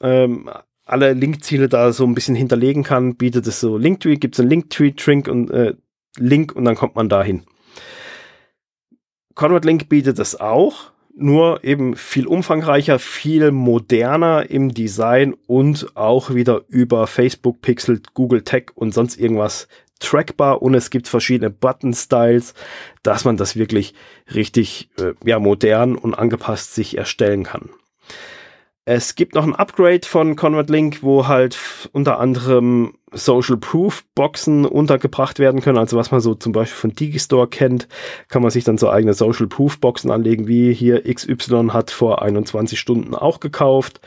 ähm, 0.00 0.50
alle 0.84 1.12
Linkziele 1.12 1.68
da 1.68 1.92
so 1.92 2.04
ein 2.04 2.14
bisschen 2.14 2.34
hinterlegen 2.34 2.82
kann, 2.82 3.14
bietet 3.14 3.46
es 3.46 3.60
so 3.60 3.78
Linktree, 3.78 4.16
gibt 4.16 4.34
es 4.34 4.40
einen 4.40 4.50
Linktree-Trink 4.50 5.28
und 5.28 5.50
äh, 5.50 5.74
Link 6.18 6.54
und 6.54 6.64
dann 6.64 6.74
kommt 6.74 6.96
man 6.96 7.08
dahin. 7.08 7.44
Conrad 9.34 9.64
Link 9.64 9.88
bietet 9.88 10.18
es 10.18 10.40
auch, 10.40 10.92
nur 11.16 11.62
eben 11.64 11.96
viel 11.96 12.26
umfangreicher, 12.26 12.98
viel 12.98 13.50
moderner 13.50 14.50
im 14.50 14.74
Design 14.74 15.34
und 15.46 15.96
auch 15.96 16.34
wieder 16.34 16.62
über 16.68 17.06
Facebook 17.06 17.60
Pixel, 17.60 18.00
Google 18.14 18.42
Tech 18.42 18.66
und 18.74 18.92
sonst 18.92 19.18
irgendwas 19.18 19.68
trackbar 20.00 20.60
und 20.62 20.74
es 20.74 20.90
gibt 20.90 21.08
verschiedene 21.08 21.50
Button-Styles, 21.50 22.54
dass 23.02 23.24
man 23.24 23.36
das 23.36 23.56
wirklich 23.56 23.94
richtig 24.34 24.90
äh, 24.98 25.12
ja, 25.24 25.38
modern 25.38 25.96
und 25.96 26.14
angepasst 26.14 26.74
sich 26.74 26.98
erstellen 26.98 27.44
kann. 27.44 27.70
Es 28.86 29.14
gibt 29.14 29.34
noch 29.34 29.44
ein 29.44 29.54
Upgrade 29.54 30.06
von 30.06 30.36
Conrad 30.36 30.68
Link, 30.68 31.02
wo 31.02 31.26
halt 31.26 31.58
unter 31.92 32.20
anderem 32.20 32.94
Social 33.12 33.56
Proof 33.56 34.04
Boxen 34.14 34.66
untergebracht 34.66 35.38
werden 35.38 35.62
können. 35.62 35.78
Also 35.78 35.96
was 35.96 36.10
man 36.10 36.20
so 36.20 36.34
zum 36.34 36.52
Beispiel 36.52 36.76
von 36.76 36.94
Digistore 36.94 37.48
kennt, 37.48 37.88
kann 38.28 38.42
man 38.42 38.50
sich 38.50 38.64
dann 38.64 38.76
so 38.76 38.90
eigene 38.90 39.14
Social 39.14 39.46
Proof 39.46 39.80
Boxen 39.80 40.10
anlegen, 40.10 40.48
wie 40.48 40.74
hier 40.74 41.02
XY 41.02 41.68
hat 41.70 41.90
vor 41.90 42.20
21 42.20 42.78
Stunden 42.78 43.14
auch 43.14 43.40
gekauft. 43.40 44.00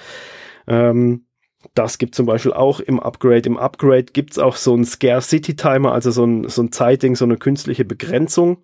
Ähm, 0.68 1.26
das 1.74 1.98
gibt 1.98 2.14
zum 2.14 2.28
Beispiel 2.28 2.54
auch 2.54 2.80
im 2.80 3.00
Upgrade. 3.00 3.48
Im 3.48 3.58
Upgrade 3.58 4.06
gibt's 4.14 4.38
auch 4.38 4.58
so 4.58 4.76
ein 4.76 4.86
Scarcity 4.86 5.56
Timer, 5.56 5.92
also 5.92 6.12
so 6.12 6.24
ein, 6.24 6.48
so 6.50 6.62
ein 6.62 6.72
Zeitding, 6.72 7.16
so 7.16 7.26
eine 7.26 7.38
künstliche 7.38 7.84
Begrenzung, 7.84 8.60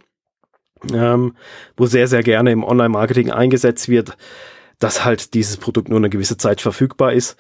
ähm, 0.93 1.35
wo 1.75 1.87
sehr, 1.87 2.07
sehr 2.07 2.21
gerne 2.21 2.51
im 2.51 2.63
Online-Marketing 2.63 3.31
eingesetzt 3.31 3.89
wird 3.89 4.15
dass 4.79 5.05
halt 5.05 5.33
dieses 5.33 5.57
Produkt 5.57 5.89
nur 5.89 5.97
eine 5.97 6.09
gewisse 6.09 6.37
Zeit 6.37 6.61
verfügbar 6.61 7.13
ist. 7.13 7.37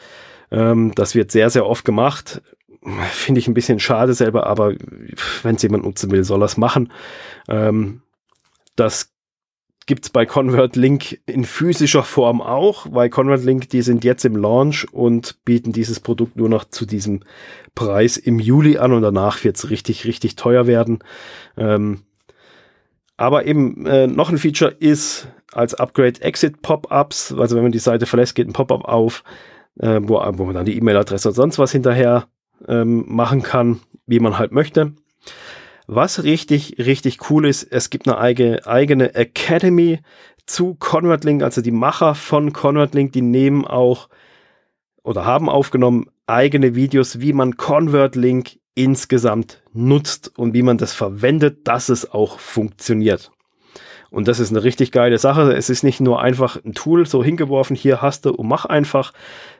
Ähm, 0.51 0.93
das 0.95 1.15
wird 1.15 1.31
sehr, 1.31 1.49
sehr 1.49 1.65
oft 1.65 1.85
gemacht. 1.85 2.41
Finde 3.11 3.39
ich 3.39 3.47
ein 3.47 3.53
bisschen 3.53 3.79
schade 3.79 4.13
selber, 4.13 4.47
aber 4.47 4.73
wenn 5.41 5.55
es 5.55 5.63
jemand 5.63 5.85
nutzen 5.85 6.11
will, 6.11 6.23
soll 6.23 6.41
er 6.41 6.45
es 6.45 6.57
machen. 6.57 6.91
Ähm, 7.47 8.01
das 8.75 9.13
gibt's 9.85 10.09
bei 10.09 10.25
ConvertLink 10.25 11.19
in 11.25 11.43
physischer 11.43 12.03
Form 12.03 12.41
auch, 12.41 12.87
weil 12.89 13.09
ConvertLink, 13.09 13.69
die 13.69 13.81
sind 13.81 14.03
jetzt 14.03 14.25
im 14.25 14.35
Launch 14.35 14.87
und 14.91 15.43
bieten 15.43 15.71
dieses 15.71 15.99
Produkt 15.99 16.37
nur 16.37 16.49
noch 16.49 16.65
zu 16.65 16.85
diesem 16.85 17.21
Preis 17.75 18.17
im 18.17 18.39
Juli 18.39 18.77
an 18.77 18.93
und 18.93 19.01
danach 19.01 19.43
wird's 19.43 19.69
richtig, 19.69 20.05
richtig 20.05 20.35
teuer 20.35 20.67
werden. 20.67 20.99
Ähm, 21.57 22.03
aber 23.17 23.45
eben 23.45 23.85
äh, 23.85 24.07
noch 24.07 24.29
ein 24.29 24.37
Feature 24.37 24.71
ist 24.71 25.27
als 25.55 25.73
Upgrade 25.73 26.21
Exit 26.21 26.61
Pop-ups, 26.61 27.33
also 27.37 27.55
wenn 27.55 27.63
man 27.63 27.71
die 27.71 27.79
Seite 27.79 28.05
verlässt, 28.05 28.35
geht 28.35 28.47
ein 28.47 28.53
Pop-up 28.53 28.85
auf, 28.85 29.23
äh, 29.79 29.99
wo, 30.01 30.15
wo 30.15 30.45
man 30.45 30.55
dann 30.55 30.65
die 30.65 30.77
E-Mail-Adresse 30.77 31.29
und 31.29 31.35
sonst 31.35 31.59
was 31.59 31.71
hinterher 31.71 32.27
ähm, 32.67 33.05
machen 33.07 33.43
kann, 33.43 33.79
wie 34.05 34.19
man 34.19 34.37
halt 34.37 34.51
möchte. 34.51 34.93
Was 35.87 36.23
richtig, 36.23 36.77
richtig 36.77 37.29
cool 37.29 37.45
ist, 37.45 37.63
es 37.63 37.89
gibt 37.89 38.07
eine 38.07 38.17
eigene, 38.17 38.65
eigene 38.65 39.15
Academy 39.15 39.99
zu 40.45 40.75
ConvertLink, 40.75 41.43
also 41.43 41.61
die 41.61 41.71
Macher 41.71 42.15
von 42.15 42.53
ConvertLink, 42.53 43.11
die 43.11 43.21
nehmen 43.21 43.65
auch 43.65 44.09
oder 45.03 45.25
haben 45.25 45.49
aufgenommen 45.49 46.07
eigene 46.25 46.75
Videos, 46.75 47.19
wie 47.19 47.33
man 47.33 47.57
ConvertLink 47.57 48.59
insgesamt 48.75 49.61
nutzt 49.73 50.37
und 50.37 50.53
wie 50.53 50.63
man 50.63 50.77
das 50.77 50.93
verwendet, 50.93 51.67
dass 51.67 51.89
es 51.89 52.11
auch 52.11 52.39
funktioniert. 52.39 53.31
Und 54.13 54.27
das 54.27 54.39
ist 54.39 54.51
eine 54.51 54.63
richtig 54.63 54.91
geile 54.91 55.17
Sache. 55.17 55.53
Es 55.53 55.71
ist 55.71 55.81
nicht 55.81 55.99
nur 55.99 56.21
einfach 56.21 56.63
ein 56.63 56.73
Tool 56.73 57.07
so 57.07 57.23
hingeworfen, 57.23 57.75
hier 57.75 58.03
hast 58.03 58.25
du 58.25 58.29
und 58.29 58.47
mach 58.47 58.65
einfach, 58.65 59.11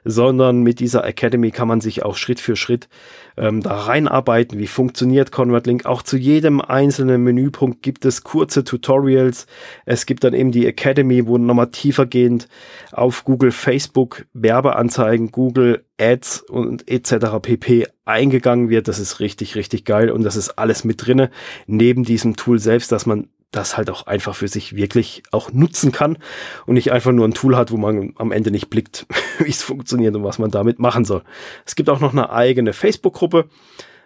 sondern 0.06 0.62
mit 0.62 0.80
dieser 0.80 1.04
Academy 1.06 1.50
kann 1.50 1.68
man 1.68 1.82
sich 1.82 2.06
auch 2.06 2.16
Schritt 2.16 2.40
für 2.40 2.56
Schritt 2.56 2.88
ähm, 3.36 3.64
da 3.64 3.74
reinarbeiten. 3.74 4.60
Wie 4.60 4.68
funktioniert 4.68 5.32
ConvertLink? 5.32 5.88
Auch 5.88 6.04
zu 6.04 6.18
jedem 6.18 6.62
einzelnen 6.62 7.24
Menüpunkt 7.24 7.82
gibt 7.82 8.06
es 8.06 8.24
kurze 8.24 8.64
Tutorials. 8.64 9.48
Es 9.88 10.06
gibt 10.06 10.24
dann 10.24 10.36
eben 10.36 10.52
die 10.52 10.68
Academy, 10.68 11.26
wo 11.26 11.40
nochmal 11.40 11.72
tiefergehend 11.72 12.48
auf 12.92 13.24
Google, 13.24 13.52
Facebook, 13.52 14.28
Werbeanzeigen, 14.34 15.32
Google 15.32 15.84
Ads 16.00 16.42
und 16.42 16.88
etc. 16.88 17.40
pp 17.42 17.88
eingegangen 18.06 18.70
wird. 18.70 18.88
Das 18.88 19.00
ist 19.00 19.20
richtig, 19.20 19.56
richtig 19.56 19.86
geil 19.86 20.12
und 20.12 20.24
das 20.24 20.36
ist 20.36 20.60
alles 20.60 20.84
mit 20.84 21.06
drinne. 21.06 21.32
Neben 21.66 22.04
diesem 22.04 22.36
Tool 22.36 22.60
selbst, 22.60 22.92
dass 22.92 23.06
man 23.06 23.30
das 23.56 23.78
halt 23.78 23.90
auch 23.90 24.08
einfach 24.08 24.36
für 24.36 24.48
sich 24.48 24.76
wirklich 24.76 25.24
auch 25.32 25.52
nutzen 25.52 25.92
kann 25.92 26.18
und 26.66 26.74
nicht 26.76 26.92
einfach 26.92 27.12
nur 27.12 27.28
ein 27.28 27.34
Tool 27.34 27.56
hat, 27.56 27.72
wo 27.72 27.78
man 27.78 28.14
am 28.18 28.32
Ende 28.32 28.52
nicht 28.52 28.70
blickt, 28.70 29.06
wie 29.40 29.50
es 29.50 29.64
funktioniert 29.64 30.16
und 30.16 30.24
was 30.24 30.40
man 30.40 30.52
damit 30.52 30.80
machen 30.80 31.06
soll. 31.06 31.24
Es 31.66 31.76
gibt 31.76 31.90
auch 31.90 32.00
noch 32.00 32.12
eine 32.12 32.32
eigene 32.32 32.74
Facebook-Gruppe, 32.74 33.50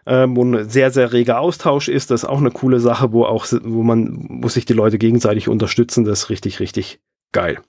ähm, 0.05 0.35
wo 0.35 0.43
ein 0.43 0.69
sehr, 0.69 0.91
sehr 0.91 1.13
reger 1.13 1.39
Austausch 1.39 1.87
ist. 1.87 2.11
Das 2.11 2.23
ist 2.23 2.29
auch 2.29 2.39
eine 2.39 2.51
coole 2.51 2.79
Sache, 2.79 3.11
wo 3.11 3.25
auch, 3.25 3.45
wo 3.63 3.83
man, 3.83 4.27
wo 4.41 4.47
sich 4.47 4.65
die 4.65 4.73
Leute 4.73 4.97
gegenseitig 4.97 5.49
unterstützen. 5.49 6.05
Das 6.05 6.23
ist 6.23 6.29
richtig, 6.29 6.59
richtig 6.59 6.99
geil. 7.31 7.59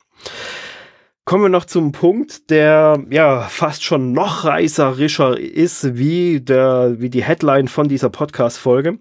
Kommen 1.24 1.44
wir 1.44 1.50
noch 1.50 1.66
zum 1.66 1.92
Punkt, 1.92 2.48
der 2.48 3.04
ja 3.10 3.42
fast 3.42 3.84
schon 3.84 4.12
noch 4.12 4.44
reißerischer 4.44 5.38
ist, 5.38 5.98
wie 5.98 6.40
der, 6.40 6.94
wie 7.00 7.10
die 7.10 7.22
Headline 7.22 7.68
von 7.68 7.86
dieser 7.86 8.08
Podcast-Folge. 8.08 8.98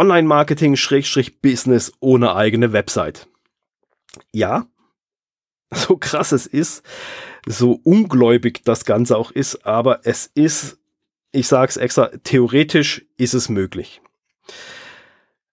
Online-Marketing-Business 0.00 1.92
ohne 2.00 2.34
eigene 2.34 2.72
Website. 2.72 3.28
Ja, 4.32 4.66
so 5.70 5.98
krass 5.98 6.32
es 6.32 6.46
ist, 6.46 6.82
so 7.46 7.78
ungläubig 7.84 8.62
das 8.64 8.84
Ganze 8.84 9.16
auch 9.16 9.30
ist, 9.30 9.66
aber 9.66 10.00
es 10.04 10.30
ist, 10.34 10.78
ich 11.32 11.46
sag's 11.48 11.76
extra, 11.76 12.10
theoretisch 12.24 13.04
ist 13.18 13.34
es 13.34 13.48
möglich. 13.48 14.00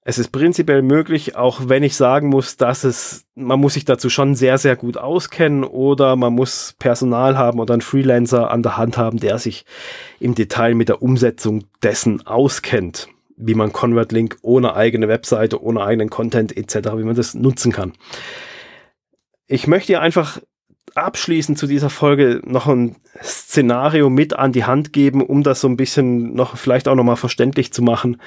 Es 0.10 0.18
ist 0.18 0.32
prinzipiell 0.32 0.84
möglich, 0.84 1.36
auch 1.36 1.68
wenn 1.68 1.84
ich 1.84 1.98
sagen 1.98 2.30
muss, 2.30 2.56
dass 2.56 2.86
es, 2.86 3.26
man 3.36 3.60
muss 3.60 3.74
sich 3.74 3.84
dazu 3.84 4.10
schon 4.10 4.36
sehr, 4.36 4.58
sehr 4.58 4.78
gut 4.78 4.96
auskennen 4.96 5.66
oder 5.66 6.16
man 6.16 6.32
muss 6.32 6.76
Personal 6.80 7.38
haben 7.38 7.60
oder 7.60 7.74
einen 7.74 7.82
Freelancer 7.82 8.50
an 8.50 8.64
der 8.64 8.78
Hand 8.78 8.98
haben, 8.98 9.20
der 9.20 9.38
sich 9.38 9.66
im 10.22 10.34
Detail 10.34 10.76
mit 10.76 10.88
der 10.88 11.02
Umsetzung 11.02 11.66
dessen 11.84 12.26
auskennt, 12.26 13.10
wie 13.38 13.54
man 13.54 13.72
ConvertLink 13.72 14.40
ohne 14.42 14.76
eigene 14.76 15.08
Webseite, 15.08 15.62
ohne 15.62 15.82
eigenen 15.84 16.10
Content 16.10 16.58
etc., 16.58 16.90
wie 16.98 17.04
man 17.04 17.16
das 17.16 17.36
nutzen 17.36 17.72
kann. 17.72 17.94
Ich 19.46 19.68
möchte 19.68 19.94
dir 19.94 20.02
einfach 20.02 20.42
abschließend 20.96 21.58
zu 21.58 21.68
dieser 21.68 21.90
Folge 21.90 22.42
noch 22.44 22.68
ein 22.68 22.96
Szenario 23.24 24.10
mit 24.10 24.34
an 24.34 24.52
die 24.52 24.66
Hand 24.66 24.92
geben, 24.92 25.22
um 25.22 25.44
das 25.44 25.62
so 25.62 25.68
ein 25.68 25.78
bisschen 25.78 26.34
noch 26.34 26.58
vielleicht 26.58 26.88
auch 26.88 26.96
nochmal 26.96 27.16
verständlich 27.16 27.72
zu 27.72 27.84
machen, 27.84 28.20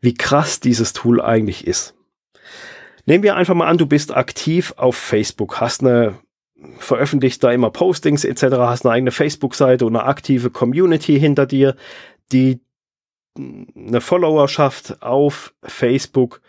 wie 0.00 0.14
krass 0.14 0.60
dieses 0.60 0.92
Tool 0.92 1.20
eigentlich 1.20 1.66
ist. 1.66 1.94
Nehmen 3.06 3.24
wir 3.24 3.36
einfach 3.36 3.54
mal 3.54 3.66
an, 3.66 3.78
du 3.78 3.86
bist 3.86 4.14
aktiv 4.14 4.74
auf 4.76 4.94
Facebook, 4.94 5.60
hast 5.60 5.80
eine 5.82 6.18
veröffentlicht 6.78 7.42
da 7.42 7.50
immer 7.50 7.70
Postings 7.70 8.24
etc., 8.24 8.42
hast 8.58 8.84
eine 8.84 8.94
eigene 8.94 9.10
Facebook-Seite 9.10 9.86
und 9.86 9.96
eine 9.96 10.04
aktive 10.04 10.50
Community 10.50 11.18
hinter 11.18 11.46
dir, 11.46 11.76
die 12.32 12.60
eine 13.38 14.00
Followerschaft 14.00 15.02
auf 15.02 15.54
Facebook. 15.62 16.40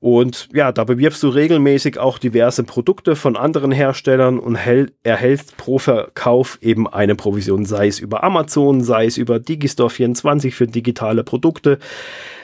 Und 0.00 0.48
ja, 0.52 0.70
da 0.70 0.84
bewirbst 0.84 1.22
du 1.24 1.28
regelmäßig 1.28 1.98
auch 1.98 2.18
diverse 2.18 2.62
Produkte 2.62 3.16
von 3.16 3.36
anderen 3.36 3.72
Herstellern 3.72 4.38
und 4.38 4.54
erhältst 5.02 5.56
pro 5.56 5.78
Verkauf 5.78 6.58
eben 6.62 6.86
eine 6.86 7.16
Provision, 7.16 7.64
sei 7.64 7.88
es 7.88 7.98
über 7.98 8.22
Amazon, 8.22 8.80
sei 8.80 9.06
es 9.06 9.16
über 9.16 9.36
Digistore24 9.36 10.52
für 10.52 10.68
digitale 10.68 11.24
Produkte, 11.24 11.80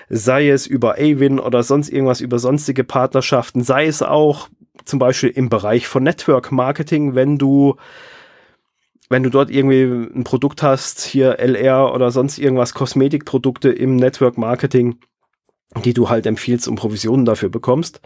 sei 0.08 0.48
es 0.48 0.66
über 0.66 0.94
Awin 0.94 1.38
oder 1.38 1.62
sonst 1.62 1.90
irgendwas 1.90 2.20
über 2.20 2.40
sonstige 2.40 2.82
Partnerschaften, 2.82 3.62
sei 3.62 3.86
es 3.86 4.02
auch 4.02 4.48
zum 4.84 4.98
Beispiel 4.98 5.30
im 5.30 5.48
Bereich 5.48 5.86
von 5.86 6.02
Network 6.02 6.50
Marketing, 6.50 7.14
wenn 7.14 7.38
du 7.38 7.76
wenn 9.14 9.22
du 9.22 9.30
dort 9.30 9.48
irgendwie 9.48 9.84
ein 10.12 10.24
Produkt 10.24 10.64
hast, 10.64 11.04
hier 11.04 11.38
LR 11.38 11.94
oder 11.94 12.10
sonst 12.10 12.36
irgendwas, 12.36 12.74
Kosmetikprodukte 12.74 13.70
im 13.70 13.94
Network 13.94 14.36
Marketing, 14.36 14.98
die 15.84 15.94
du 15.94 16.08
halt 16.08 16.26
empfiehlst 16.26 16.66
und 16.66 16.74
Provisionen 16.74 17.24
dafür 17.24 17.48
bekommst. 17.48 18.00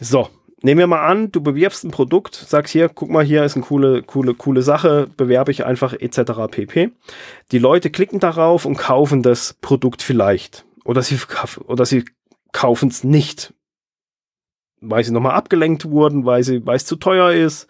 So, 0.00 0.30
nehmen 0.62 0.78
wir 0.78 0.86
mal 0.86 1.06
an, 1.06 1.30
du 1.30 1.42
bewirbst 1.42 1.84
ein 1.84 1.90
Produkt, 1.90 2.36
sagst 2.36 2.72
hier, 2.72 2.88
guck 2.88 3.10
mal, 3.10 3.22
hier 3.22 3.44
ist 3.44 3.54
eine 3.54 3.66
coole, 3.66 4.02
coole, 4.02 4.32
coole 4.32 4.62
Sache, 4.62 5.10
bewerbe 5.14 5.50
ich 5.50 5.66
einfach 5.66 5.92
etc. 5.92 6.32
pp. 6.50 6.92
Die 7.52 7.58
Leute 7.58 7.90
klicken 7.90 8.18
darauf 8.18 8.64
und 8.64 8.78
kaufen 8.78 9.22
das 9.22 9.58
Produkt 9.60 10.00
vielleicht. 10.00 10.64
Oder 10.86 11.02
sie, 11.02 11.18
oder 11.66 11.84
sie 11.84 12.06
kaufen 12.52 12.88
es 12.88 13.04
nicht. 13.04 13.52
Weil 14.80 15.04
sie 15.04 15.12
nochmal 15.12 15.34
abgelenkt 15.34 15.84
wurden, 15.84 16.24
weil, 16.24 16.44
sie, 16.44 16.64
weil 16.64 16.76
es 16.76 16.86
zu 16.86 16.96
teuer 16.96 17.32
ist, 17.32 17.66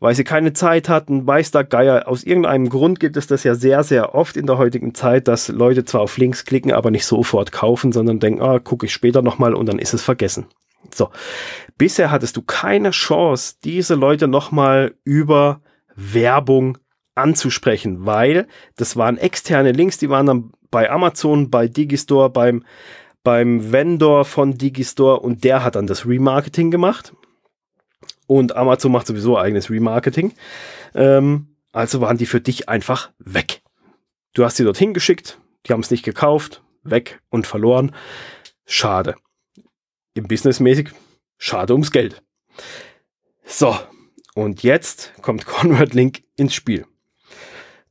weil 0.00 0.14
sie 0.14 0.24
keine 0.24 0.52
Zeit 0.52 0.88
hatten, 0.88 1.26
weiß 1.26 1.50
der 1.50 1.64
Geier. 1.64 2.08
Aus 2.08 2.24
irgendeinem 2.24 2.68
Grund 2.68 3.00
gibt 3.00 3.16
es 3.16 3.26
das 3.26 3.44
ja 3.44 3.54
sehr, 3.54 3.82
sehr 3.82 4.14
oft 4.14 4.36
in 4.36 4.46
der 4.46 4.58
heutigen 4.58 4.94
Zeit, 4.94 5.28
dass 5.28 5.48
Leute 5.48 5.84
zwar 5.84 6.02
auf 6.02 6.18
Links 6.18 6.44
klicken, 6.44 6.72
aber 6.72 6.90
nicht 6.90 7.06
sofort 7.06 7.52
kaufen, 7.52 7.92
sondern 7.92 8.20
denken, 8.20 8.42
ah, 8.42 8.58
gucke 8.58 8.86
ich 8.86 8.92
später 8.92 9.22
nochmal 9.22 9.54
und 9.54 9.66
dann 9.66 9.78
ist 9.78 9.94
es 9.94 10.02
vergessen. 10.02 10.46
So. 10.94 11.10
Bisher 11.78 12.10
hattest 12.10 12.36
du 12.36 12.42
keine 12.42 12.90
Chance, 12.90 13.56
diese 13.64 13.94
Leute 13.94 14.28
nochmal 14.28 14.94
über 15.04 15.60
Werbung 15.94 16.78
anzusprechen, 17.14 18.04
weil 18.04 18.46
das 18.76 18.96
waren 18.96 19.16
externe 19.16 19.72
Links, 19.72 19.98
die 19.98 20.10
waren 20.10 20.26
dann 20.26 20.52
bei 20.70 20.90
Amazon, 20.90 21.50
bei 21.50 21.68
Digistore, 21.68 22.30
beim, 22.30 22.64
beim 23.24 23.72
Vendor 23.72 24.24
von 24.24 24.58
Digistore 24.58 25.20
und 25.20 25.42
der 25.42 25.64
hat 25.64 25.74
dann 25.76 25.86
das 25.86 26.06
Remarketing 26.06 26.70
gemacht. 26.70 27.14
Und 28.26 28.56
Amazon 28.56 28.92
macht 28.92 29.06
sowieso 29.06 29.38
eigenes 29.38 29.70
Remarketing. 29.70 30.32
Ähm, 30.94 31.56
also 31.72 32.00
waren 32.00 32.18
die 32.18 32.26
für 32.26 32.40
dich 32.40 32.68
einfach 32.68 33.10
weg. 33.18 33.62
Du 34.32 34.44
hast 34.44 34.56
sie 34.56 34.64
dorthin 34.64 34.94
geschickt, 34.94 35.38
die 35.66 35.72
haben 35.72 35.80
es 35.80 35.90
nicht 35.90 36.04
gekauft, 36.04 36.62
weg 36.82 37.20
und 37.30 37.46
verloren. 37.46 37.94
Schade. 38.64 39.14
Im 40.14 40.28
Businessmäßig 40.28 40.90
schade 41.38 41.72
ums 41.74 41.90
Geld. 41.90 42.22
So, 43.44 43.76
und 44.34 44.62
jetzt 44.62 45.12
kommt 45.22 45.46
ConvertLink 45.46 46.22
ins 46.36 46.54
Spiel. 46.54 46.86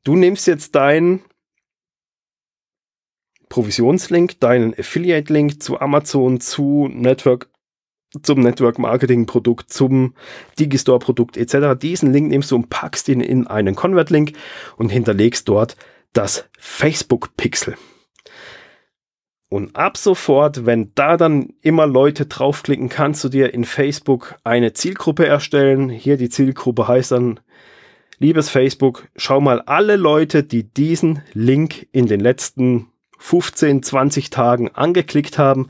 Du 0.04 0.15
nimmst 0.15 0.48
jetzt 0.48 0.76
deinen 0.76 1.24
Provisionslink, 3.50 4.39
deinen 4.39 4.78
Affiliate-Link 4.78 5.62
zu 5.63 5.80
Amazon, 5.80 6.39
zu 6.39 6.89
Network 6.91 7.50
zum 8.21 8.39
Network 8.39 8.80
Marketing 8.80 9.25
Produkt, 9.25 9.71
zum 9.71 10.13
Digistore 10.60 10.99
Produkt 10.99 11.38
etc. 11.38 11.80
Diesen 11.80 12.13
Link 12.13 12.30
nimmst 12.30 12.51
du 12.51 12.56
und 12.56 12.69
packst 12.69 13.10
ihn 13.10 13.21
in 13.21 13.47
einen 13.47 13.75
Convert 13.75 14.10
Link 14.10 14.34
und 14.78 14.89
hinterlegst 14.89 15.47
dort 15.47 15.75
das 16.13 16.45
Facebook 16.58 17.36
Pixel. 17.38 17.75
Und 19.49 19.75
ab 19.75 19.95
sofort, 19.97 20.65
wenn 20.65 20.91
da 20.95 21.17
dann 21.17 21.54
immer 21.62 21.86
Leute 21.86 22.25
draufklicken, 22.25 22.89
kannst 22.89 23.23
du 23.23 23.30
dir 23.30 23.54
in 23.54 23.63
Facebook 23.63 24.36
eine 24.43 24.73
Zielgruppe 24.73 25.25
erstellen. 25.25 25.89
Hier 25.89 26.17
die 26.17 26.30
Zielgruppe 26.30 26.88
heißt 26.88 27.12
dann, 27.12 27.39
liebes 28.17 28.49
Facebook, 28.49 29.08
schau 29.15 29.39
mal 29.39 29.62
alle 29.62 29.97
Leute, 29.97 30.43
die 30.43 30.63
diesen 30.63 31.21
Link 31.34 31.88
in 31.91 32.08
den 32.08 32.19
letzten 32.19 32.88
15, 33.19 33.84
20 33.84 34.30
Tagen 34.30 34.69
angeklickt 34.69 35.38
haben, 35.38 35.67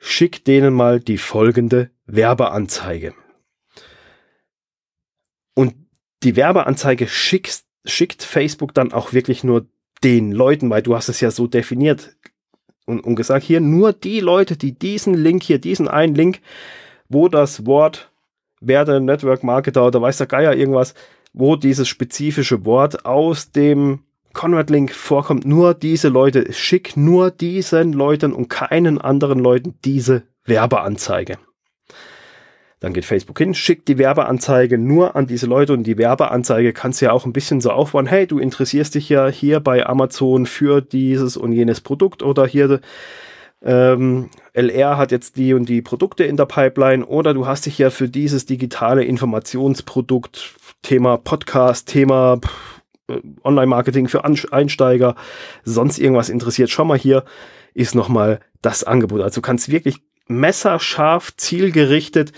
schick 0.00 0.44
denen 0.44 0.74
mal 0.74 0.98
die 0.98 1.18
folgende 1.18 1.90
Werbeanzeige. 2.06 3.14
Und 5.54 5.74
die 6.22 6.36
Werbeanzeige 6.36 7.06
schickst, 7.06 7.66
schickt 7.84 8.24
Facebook 8.24 8.74
dann 8.74 8.92
auch 8.92 9.12
wirklich 9.12 9.44
nur 9.44 9.66
den 10.02 10.32
Leuten, 10.32 10.70
weil 10.70 10.82
du 10.82 10.96
hast 10.96 11.10
es 11.10 11.20
ja 11.20 11.30
so 11.30 11.46
definiert 11.46 12.16
und, 12.86 13.00
und 13.00 13.14
gesagt, 13.14 13.44
hier 13.44 13.60
nur 13.60 13.92
die 13.92 14.20
Leute, 14.20 14.56
die 14.56 14.72
diesen 14.72 15.14
Link 15.14 15.42
hier, 15.42 15.58
diesen 15.58 15.86
einen 15.86 16.14
Link, 16.14 16.40
wo 17.08 17.28
das 17.28 17.66
Wort 17.66 18.10
werde 18.60 19.00
Network 19.00 19.44
Marketer 19.44 19.86
oder 19.86 20.00
weiß 20.00 20.18
der 20.18 20.26
Geier 20.26 20.54
irgendwas, 20.54 20.94
wo 21.34 21.56
dieses 21.56 21.88
spezifische 21.88 22.64
Wort 22.64 23.04
aus 23.04 23.52
dem 23.52 24.00
Conrad-Link 24.32 24.92
vorkommt, 24.92 25.44
nur 25.44 25.74
diese 25.74 26.08
Leute, 26.08 26.52
schick 26.52 26.96
nur 26.96 27.30
diesen 27.30 27.92
Leuten 27.92 28.32
und 28.32 28.48
keinen 28.48 29.00
anderen 29.00 29.38
Leuten 29.38 29.74
diese 29.84 30.22
Werbeanzeige. 30.44 31.38
Dann 32.80 32.94
geht 32.94 33.04
Facebook 33.04 33.36
hin, 33.36 33.52
schickt 33.52 33.88
die 33.88 33.98
Werbeanzeige 33.98 34.78
nur 34.78 35.14
an 35.14 35.26
diese 35.26 35.46
Leute 35.46 35.74
und 35.74 35.82
die 35.82 35.98
Werbeanzeige 35.98 36.72
kannst 36.72 37.00
du 37.00 37.06
ja 37.06 37.12
auch 37.12 37.26
ein 37.26 37.32
bisschen 37.34 37.60
so 37.60 37.70
aufbauen. 37.70 38.06
Hey, 38.06 38.26
du 38.26 38.38
interessierst 38.38 38.94
dich 38.94 39.10
ja 39.10 39.28
hier 39.28 39.60
bei 39.60 39.86
Amazon 39.86 40.46
für 40.46 40.80
dieses 40.80 41.36
und 41.36 41.52
jenes 41.52 41.82
Produkt 41.82 42.22
oder 42.22 42.46
hier 42.46 42.80
ähm, 43.62 44.30
LR 44.54 44.96
hat 44.96 45.12
jetzt 45.12 45.36
die 45.36 45.52
und 45.52 45.68
die 45.68 45.82
Produkte 45.82 46.24
in 46.24 46.38
der 46.38 46.46
Pipeline 46.46 47.04
oder 47.04 47.34
du 47.34 47.46
hast 47.46 47.66
dich 47.66 47.76
ja 47.76 47.90
für 47.90 48.08
dieses 48.08 48.46
digitale 48.46 49.04
Informationsprodukt, 49.04 50.54
Thema 50.80 51.18
Podcast, 51.18 51.86
Thema 51.88 52.40
Online-Marketing 53.44 54.08
für 54.08 54.24
Einsteiger, 54.24 55.14
sonst 55.64 55.98
irgendwas 55.98 56.28
interessiert, 56.28 56.70
schau 56.70 56.84
mal 56.84 56.98
hier 56.98 57.24
ist 57.74 57.94
nochmal 57.94 58.40
das 58.62 58.84
Angebot. 58.84 59.20
Also 59.20 59.36
du 59.36 59.42
kannst 59.42 59.70
wirklich 59.70 59.98
messerscharf, 60.26 61.36
zielgerichtet 61.36 62.32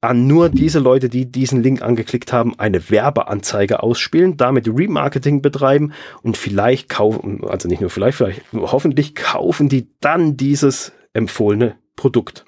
an 0.00 0.26
nur 0.26 0.48
diese 0.48 0.78
Leute, 0.78 1.08
die 1.08 1.30
diesen 1.30 1.62
Link 1.62 1.82
angeklickt 1.82 2.32
haben, 2.32 2.58
eine 2.58 2.90
Werbeanzeige 2.90 3.82
ausspielen, 3.82 4.36
damit 4.36 4.68
Remarketing 4.68 5.42
betreiben 5.42 5.92
und 6.22 6.36
vielleicht 6.36 6.88
kaufen, 6.88 7.42
also 7.44 7.68
nicht 7.68 7.80
nur 7.80 7.90
vielleicht, 7.90 8.18
vielleicht 8.18 8.42
hoffentlich 8.52 9.14
kaufen 9.14 9.68
die 9.68 9.88
dann 10.00 10.36
dieses 10.36 10.92
empfohlene 11.12 11.76
Produkt. 11.96 12.44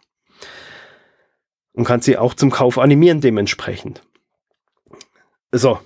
Und 1.72 1.84
kannst 1.84 2.06
sie 2.06 2.18
auch 2.18 2.34
zum 2.34 2.50
Kauf 2.50 2.78
animieren 2.78 3.20
dementsprechend. 3.20 4.02
So, 5.52 5.78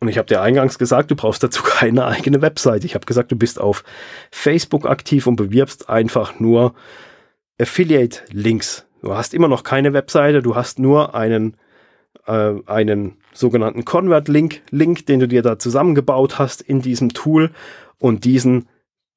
und 0.00 0.08
ich 0.08 0.18
habe 0.18 0.28
dir 0.28 0.42
eingangs 0.42 0.78
gesagt, 0.78 1.10
du 1.10 1.16
brauchst 1.16 1.42
dazu 1.42 1.62
keine 1.64 2.06
eigene 2.06 2.42
Website. 2.42 2.84
Ich 2.84 2.94
habe 2.94 3.06
gesagt, 3.06 3.32
du 3.32 3.36
bist 3.36 3.60
auf 3.60 3.84
Facebook 4.30 4.86
aktiv 4.86 5.26
und 5.26 5.36
bewirbst 5.36 5.88
einfach 5.88 6.38
nur 6.38 6.74
Affiliate-Links. 7.60 8.86
Du 9.02 9.14
hast 9.14 9.34
immer 9.34 9.48
noch 9.48 9.62
keine 9.62 9.92
Webseite, 9.92 10.42
du 10.42 10.54
hast 10.54 10.78
nur 10.78 11.14
einen 11.14 11.56
äh, 12.26 12.54
einen 12.66 13.18
sogenannten 13.32 13.84
Convert-Link, 13.84 14.62
Link, 14.70 15.06
den 15.06 15.20
du 15.20 15.28
dir 15.28 15.42
da 15.42 15.58
zusammengebaut 15.58 16.38
hast 16.38 16.62
in 16.62 16.80
diesem 16.80 17.12
Tool 17.12 17.52
und 17.98 18.24
diesen 18.24 18.68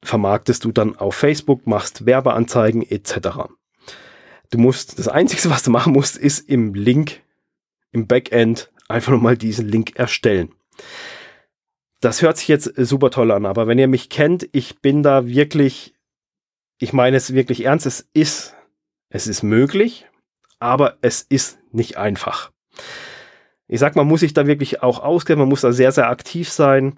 vermarktest 0.04 0.64
du 0.64 0.72
dann 0.72 0.96
auf 0.96 1.16
Facebook, 1.16 1.68
machst 1.68 2.06
Werbeanzeigen 2.06 2.84
etc. 2.84 3.50
Du 4.52 4.58
musst, 4.58 4.98
das 4.98 5.08
Einzige, 5.08 5.50
was 5.50 5.64
du 5.64 5.72
machen 5.72 5.94
musst, 5.94 6.18
ist 6.18 6.48
im 6.50 6.74
Link, 6.74 7.22
im 7.92 8.08
Backend 8.08 8.72
einfach 8.88 9.12
nochmal 9.12 9.38
diesen 9.38 9.68
Link 9.68 9.98
erstellen. 9.98 10.54
Das 12.02 12.22
hört 12.22 12.38
sich 12.38 12.48
jetzt 12.48 12.72
super 12.78 13.12
toll 13.12 13.32
an, 13.32 13.46
aber 13.46 13.68
wenn 13.68 13.80
ihr 13.80 13.88
mich 13.88 14.10
kennt, 14.10 14.48
ich 14.54 14.80
bin 14.80 15.04
da 15.04 15.28
wirklich, 15.28 15.94
ich 16.80 16.94
meine 16.94 17.18
es 17.18 17.34
wirklich 17.34 17.66
ernst, 17.66 17.86
es 17.86 18.08
ist, 18.14 18.56
es 19.10 19.28
ist 19.28 19.44
möglich, 19.44 20.08
aber 20.60 20.98
es 21.02 21.22
ist 21.22 21.60
nicht 21.72 21.98
einfach. 21.98 22.52
Ich 23.68 23.80
sag, 23.80 23.96
man 23.96 24.08
muss 24.08 24.22
sich 24.22 24.34
da 24.34 24.48
wirklich 24.48 24.82
auch 24.82 25.00
auskennen, 25.00 25.40
man 25.40 25.50
muss 25.50 25.62
da 25.62 25.72
sehr, 25.72 25.92
sehr 25.92 26.10
aktiv 26.10 26.50
sein. 26.50 26.96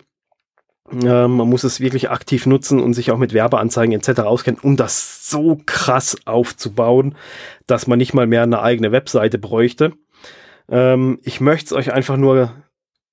Äh, 0.91 1.27
man 1.27 1.49
muss 1.49 1.63
es 1.63 1.79
wirklich 1.79 2.09
aktiv 2.09 2.45
nutzen 2.45 2.79
und 2.79 2.93
sich 2.93 3.11
auch 3.11 3.17
mit 3.17 3.33
Werbeanzeigen 3.33 3.93
etc. 3.93 4.21
auskennen, 4.21 4.59
um 4.61 4.77
das 4.77 5.29
so 5.29 5.59
krass 5.65 6.17
aufzubauen, 6.25 7.15
dass 7.67 7.87
man 7.87 7.97
nicht 7.97 8.13
mal 8.13 8.27
mehr 8.27 8.43
eine 8.43 8.61
eigene 8.61 8.91
Webseite 8.91 9.37
bräuchte. 9.37 9.93
Ähm, 10.69 11.19
ich 11.23 11.41
möchte 11.41 11.65
es 11.65 11.73
euch 11.73 11.93
einfach 11.93 12.17
nur 12.17 12.53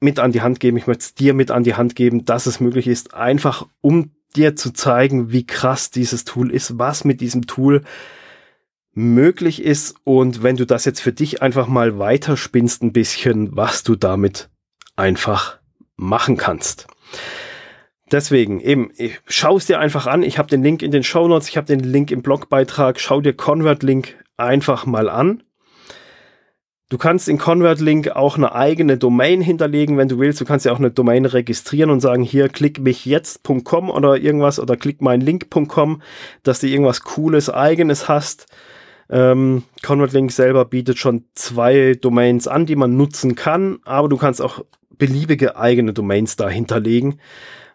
mit 0.00 0.18
an 0.18 0.32
die 0.32 0.42
Hand 0.42 0.60
geben, 0.60 0.76
ich 0.76 0.86
möchte 0.86 1.02
es 1.02 1.14
dir 1.14 1.34
mit 1.34 1.50
an 1.50 1.64
die 1.64 1.74
Hand 1.74 1.94
geben, 1.94 2.24
dass 2.24 2.46
es 2.46 2.60
möglich 2.60 2.86
ist, 2.86 3.14
einfach 3.14 3.66
um 3.80 4.12
dir 4.36 4.56
zu 4.56 4.72
zeigen, 4.72 5.32
wie 5.32 5.46
krass 5.46 5.90
dieses 5.90 6.24
Tool 6.24 6.52
ist, 6.52 6.78
was 6.78 7.04
mit 7.04 7.20
diesem 7.20 7.46
Tool 7.46 7.82
möglich 8.92 9.62
ist 9.62 9.94
und 10.04 10.42
wenn 10.42 10.56
du 10.56 10.66
das 10.66 10.84
jetzt 10.84 11.00
für 11.00 11.12
dich 11.12 11.40
einfach 11.42 11.68
mal 11.68 11.98
weiterspinnst 11.98 12.82
ein 12.82 12.92
bisschen, 12.92 13.56
was 13.56 13.82
du 13.82 13.96
damit 13.96 14.50
einfach 14.96 15.58
machen 15.96 16.36
kannst. 16.36 16.86
Deswegen 18.10 18.60
eben, 18.60 18.90
schau 19.26 19.56
es 19.56 19.66
dir 19.66 19.78
einfach 19.78 20.06
an. 20.06 20.22
Ich 20.22 20.38
habe 20.38 20.48
den 20.48 20.62
Link 20.62 20.82
in 20.82 20.90
den 20.90 21.02
Show 21.02 21.28
Notes, 21.28 21.48
ich 21.48 21.56
habe 21.56 21.66
den 21.66 21.80
Link 21.80 22.10
im 22.10 22.22
Blogbeitrag. 22.22 22.98
Schau 22.98 23.20
dir 23.20 23.34
Convert 23.34 23.82
Link 23.82 24.16
einfach 24.36 24.86
mal 24.86 25.08
an. 25.08 25.42
Du 26.90 26.96
kannst 26.96 27.28
in 27.28 27.36
ConvertLink 27.36 28.16
auch 28.16 28.38
eine 28.38 28.54
eigene 28.54 28.96
Domain 28.96 29.42
hinterlegen, 29.42 29.98
wenn 29.98 30.08
du 30.08 30.18
willst. 30.18 30.40
Du 30.40 30.46
kannst 30.46 30.64
ja 30.64 30.72
auch 30.72 30.78
eine 30.78 30.90
Domain 30.90 31.26
registrieren 31.26 31.90
und 31.90 32.00
sagen, 32.00 32.22
hier 32.22 32.48
klick 32.48 32.80
mich 32.80 33.04
jetzt.com 33.04 33.90
oder 33.90 34.16
irgendwas 34.16 34.58
oder 34.58 34.74
klick 34.76 35.02
mein 35.02 35.20
Link.com, 35.20 36.00
dass 36.44 36.60
du 36.60 36.66
irgendwas 36.66 37.02
Cooles, 37.02 37.50
Eigenes 37.50 38.08
hast. 38.08 38.46
Ähm, 39.10 39.64
ConvertLink 39.82 40.32
selber 40.32 40.64
bietet 40.64 40.98
schon 40.98 41.24
zwei 41.34 41.94
Domains 41.94 42.48
an, 42.48 42.64
die 42.64 42.76
man 42.76 42.96
nutzen 42.96 43.34
kann, 43.34 43.80
aber 43.84 44.08
du 44.08 44.16
kannst 44.16 44.40
auch 44.40 44.64
beliebige 44.90 45.56
eigene 45.56 45.92
Domains 45.92 46.36
da 46.36 46.48
hinterlegen, 46.48 47.20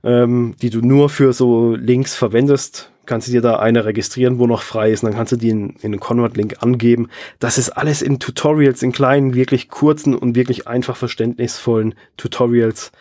ähm, 0.04 0.56
die 0.62 0.72
du 0.72 0.82
nur 0.82 1.10
für 1.10 1.34
so 1.34 1.76
Links 1.76 2.16
verwendest 2.16 2.93
kannst 3.06 3.28
du 3.28 3.32
dir 3.32 3.42
da 3.42 3.58
eine 3.58 3.86
registrieren, 3.86 4.40
wo 4.40 4.48
noch 4.48 4.62
frei 4.62 4.92
ist, 4.92 5.04
und 5.04 5.10
dann 5.10 5.18
kannst 5.18 5.32
du 5.32 5.38
die 5.38 5.50
in, 5.50 5.76
in 5.82 5.92
den 5.92 6.00
Convert-Link 6.00 6.58
angeben. 6.62 7.10
Das 7.40 7.58
ist 7.58 7.70
alles 7.70 8.02
in 8.02 8.20
Tutorials, 8.20 8.84
in 8.84 8.92
kleinen, 8.92 9.34
wirklich 9.34 9.70
kurzen 9.70 10.16
und 10.16 10.36
wirklich 10.36 10.68
einfach 10.68 10.96
verständnisvollen 10.96 11.96
Tutorials. 12.18 12.92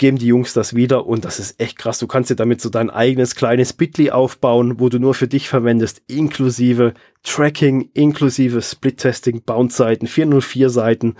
Geben 0.00 0.16
die 0.16 0.28
Jungs 0.28 0.52
das 0.52 0.76
wieder 0.76 1.06
und 1.06 1.24
das 1.24 1.40
ist 1.40 1.60
echt 1.60 1.76
krass. 1.76 1.98
Du 1.98 2.06
kannst 2.06 2.30
dir 2.30 2.36
damit 2.36 2.60
so 2.60 2.68
dein 2.68 2.88
eigenes 2.88 3.34
kleines 3.34 3.72
Bitly 3.72 4.12
aufbauen, 4.12 4.78
wo 4.78 4.88
du 4.88 5.00
nur 5.00 5.12
für 5.12 5.26
dich 5.26 5.48
verwendest, 5.48 6.02
inklusive 6.06 6.94
Tracking, 7.24 7.90
inklusive 7.94 8.62
Split-Testing, 8.62 9.42
Bounce-Seiten, 9.42 10.06
404-Seiten. 10.06 11.16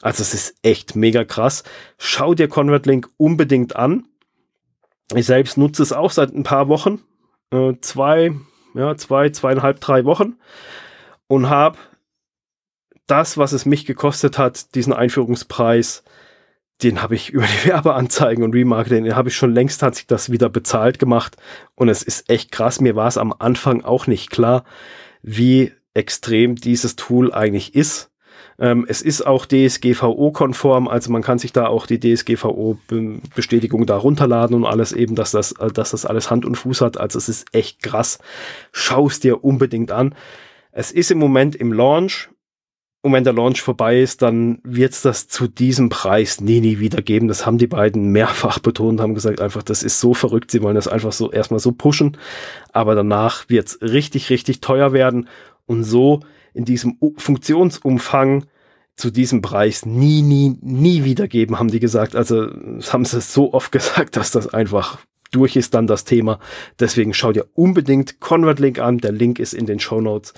Also 0.00 0.22
es 0.22 0.32
ist 0.32 0.54
echt 0.62 0.96
mega 0.96 1.24
krass. 1.24 1.62
Schau 1.98 2.32
dir 2.32 2.48
Convert-Link 2.48 3.10
unbedingt 3.18 3.76
an 3.76 4.06
ich 5.14 5.26
selbst 5.26 5.58
nutze 5.58 5.82
es 5.82 5.92
auch 5.92 6.10
seit 6.10 6.32
ein 6.34 6.42
paar 6.42 6.68
Wochen, 6.68 7.02
äh, 7.50 7.74
zwei, 7.80 8.32
ja, 8.74 8.96
zwei, 8.96 9.30
zweieinhalb, 9.30 9.80
drei 9.80 10.04
Wochen 10.04 10.36
und 11.26 11.48
habe 11.48 11.78
das, 13.06 13.36
was 13.36 13.52
es 13.52 13.66
mich 13.66 13.84
gekostet 13.84 14.38
hat, 14.38 14.74
diesen 14.74 14.92
Einführungspreis, 14.92 16.02
den 16.82 17.02
habe 17.02 17.14
ich 17.14 17.30
über 17.32 17.46
die 17.46 17.68
Werbeanzeigen 17.68 18.44
und 18.44 18.54
Remarketing, 18.54 19.04
den 19.04 19.16
habe 19.16 19.28
ich 19.28 19.36
schon 19.36 19.54
längst, 19.54 19.82
hat 19.82 19.96
sich 19.96 20.06
das 20.06 20.30
wieder 20.30 20.48
bezahlt 20.48 20.98
gemacht 20.98 21.36
und 21.74 21.88
es 21.88 22.02
ist 22.02 22.30
echt 22.30 22.52
krass. 22.52 22.80
Mir 22.80 22.96
war 22.96 23.08
es 23.08 23.18
am 23.18 23.34
Anfang 23.38 23.82
auch 23.84 24.06
nicht 24.06 24.30
klar, 24.30 24.64
wie 25.22 25.72
extrem 25.94 26.56
dieses 26.56 26.96
Tool 26.96 27.32
eigentlich 27.32 27.74
ist. 27.74 28.10
Ähm, 28.62 28.86
es 28.88 29.02
ist 29.02 29.26
auch 29.26 29.44
DSGVO-konform, 29.44 30.86
also 30.86 31.10
man 31.10 31.22
kann 31.22 31.40
sich 31.40 31.52
da 31.52 31.66
auch 31.66 31.84
die 31.84 31.98
DSGVO-Bestätigung 31.98 33.86
da 33.86 33.96
runterladen 33.96 34.54
und 34.54 34.64
alles 34.64 34.92
eben, 34.92 35.16
dass 35.16 35.32
das, 35.32 35.50
äh, 35.58 35.72
dass 35.72 35.90
das 35.90 36.06
alles 36.06 36.30
Hand 36.30 36.46
und 36.46 36.54
Fuß 36.54 36.80
hat. 36.80 36.96
Also 36.96 37.18
es 37.18 37.28
ist 37.28 37.52
echt 37.52 37.82
krass. 37.82 38.20
Schau 38.70 39.08
es 39.08 39.18
dir 39.18 39.42
unbedingt 39.42 39.90
an. 39.90 40.14
Es 40.70 40.92
ist 40.92 41.10
im 41.10 41.18
Moment 41.18 41.56
im 41.56 41.72
Launch. 41.72 42.30
Und 43.04 43.12
wenn 43.12 43.24
der 43.24 43.32
Launch 43.32 43.60
vorbei 43.60 44.00
ist, 44.00 44.22
dann 44.22 44.60
wird 44.62 44.92
es 44.92 45.02
das 45.02 45.26
zu 45.26 45.48
diesem 45.48 45.88
Preis 45.88 46.40
nie, 46.40 46.60
nie 46.60 46.78
wieder 46.78 47.02
geben. 47.02 47.26
Das 47.26 47.44
haben 47.44 47.58
die 47.58 47.66
beiden 47.66 48.12
mehrfach 48.12 48.60
betont, 48.60 49.00
haben 49.00 49.14
gesagt, 49.14 49.40
einfach, 49.40 49.64
das 49.64 49.82
ist 49.82 49.98
so 49.98 50.14
verrückt, 50.14 50.52
sie 50.52 50.62
wollen 50.62 50.76
das 50.76 50.86
einfach 50.86 51.10
so 51.10 51.32
erstmal 51.32 51.58
so 51.58 51.72
pushen. 51.72 52.16
Aber 52.72 52.94
danach 52.94 53.48
wird 53.48 53.66
es 53.66 53.82
richtig, 53.82 54.30
richtig 54.30 54.60
teuer 54.60 54.92
werden. 54.92 55.28
Und 55.66 55.82
so 55.82 56.20
in 56.54 56.64
diesem 56.64 56.98
Funktionsumfang 57.16 58.44
zu 58.96 59.10
diesem 59.10 59.42
Preis 59.42 59.86
nie, 59.86 60.22
nie, 60.22 60.56
nie 60.60 61.04
wiedergeben, 61.04 61.58
haben 61.58 61.70
die 61.70 61.80
gesagt. 61.80 62.14
Also 62.14 62.48
haben 62.90 63.04
sie 63.04 63.20
so 63.20 63.52
oft 63.52 63.72
gesagt, 63.72 64.16
dass 64.16 64.30
das 64.30 64.52
einfach 64.52 64.98
durch 65.30 65.56
ist 65.56 65.74
dann 65.74 65.86
das 65.86 66.04
Thema. 66.04 66.38
Deswegen 66.78 67.14
schau 67.14 67.32
dir 67.32 67.46
unbedingt 67.54 68.20
ConvertLink 68.20 68.78
an. 68.78 68.98
Der 68.98 69.12
Link 69.12 69.38
ist 69.38 69.54
in 69.54 69.66
den 69.66 69.80
Show 69.80 70.00
Notes. 70.00 70.34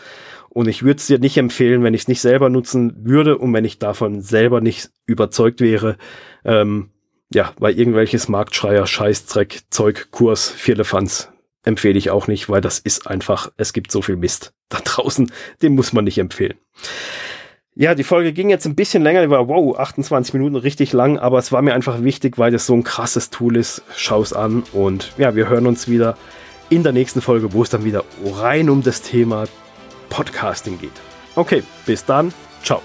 Und 0.49 0.69
ich 0.69 0.85
würde 0.85 0.99
es 0.99 1.09
dir 1.09 1.19
nicht 1.19 1.37
empfehlen, 1.37 1.83
wenn 1.83 1.95
ich 1.95 2.03
es 2.03 2.09
nicht 2.09 2.21
selber 2.21 2.49
nutzen 2.49 2.95
würde 3.05 3.39
und 3.39 3.53
wenn 3.53 3.65
ich 3.65 3.81
davon 3.81 4.21
selber 4.21 4.61
nicht 4.61 4.91
überzeugt 5.05 5.61
wäre. 5.61 5.97
Ähm, 6.45 6.91
ja, 7.33 7.53
weil 7.59 7.77
irgendwelches 7.77 8.29
Marktschreier, 8.29 8.87
Scheißdreck, 8.87 9.63
Zeug, 9.71 10.09
Kurs, 10.13 10.49
Vierlefanz 10.49 11.29
empfehle 11.65 11.99
ich 11.99 12.11
auch 12.11 12.29
nicht, 12.29 12.49
weil 12.49 12.61
das 12.61 12.79
ist 12.79 13.09
einfach, 13.09 13.51
es 13.57 13.73
gibt 13.73 13.91
so 13.91 14.01
viel 14.03 14.17
Mist 14.17 14.53
da 14.69 14.79
draußen, 14.85 15.33
den 15.61 15.75
muss 15.75 15.93
man 15.93 16.05
nicht 16.05 16.19
empfehlen. 16.19 16.55
Ja, 17.77 17.97
die 17.97 18.05
Folge 18.05 18.33
ging 18.33 18.51
jetzt 18.51 18.67
ein 18.67 18.77
bisschen 18.77 19.03
länger, 19.03 19.23
die 19.23 19.31
war 19.31 19.49
wow, 19.49 19.77
28 19.77 20.33
Minuten 20.33 20.55
richtig 20.55 20.93
lang, 20.93 21.19
aber 21.19 21.39
es 21.39 21.51
war 21.51 21.61
mir 21.61 21.75
einfach 21.75 22.05
wichtig, 22.05 22.39
weil 22.39 22.53
das 22.53 22.67
so 22.67 22.75
ein 22.75 22.85
krasses 22.85 23.31
Tool 23.31 23.57
ist. 23.57 23.83
Schau 23.97 24.23
es 24.23 24.33
an 24.33 24.63
und 24.73 25.13
ja, 25.19 25.35
wir 25.35 25.49
hören 25.49 25.67
uns 25.67 25.89
wieder 25.89 26.17
in 26.71 26.85
der 26.85 26.93
nächsten 26.93 27.21
Folge, 27.21 27.53
wo 27.53 27.65
es 27.65 27.71
dann 27.71 27.85
wieder 27.85 28.05
rein 28.25 28.71
um 28.71 28.85
das 28.85 29.03
Thema 29.03 29.47
Podcasting 30.09 30.79
geht. 30.79 30.93
Okay, 31.35 31.65
bis 31.85 32.05
dann, 32.05 32.33
ciao. 32.63 32.81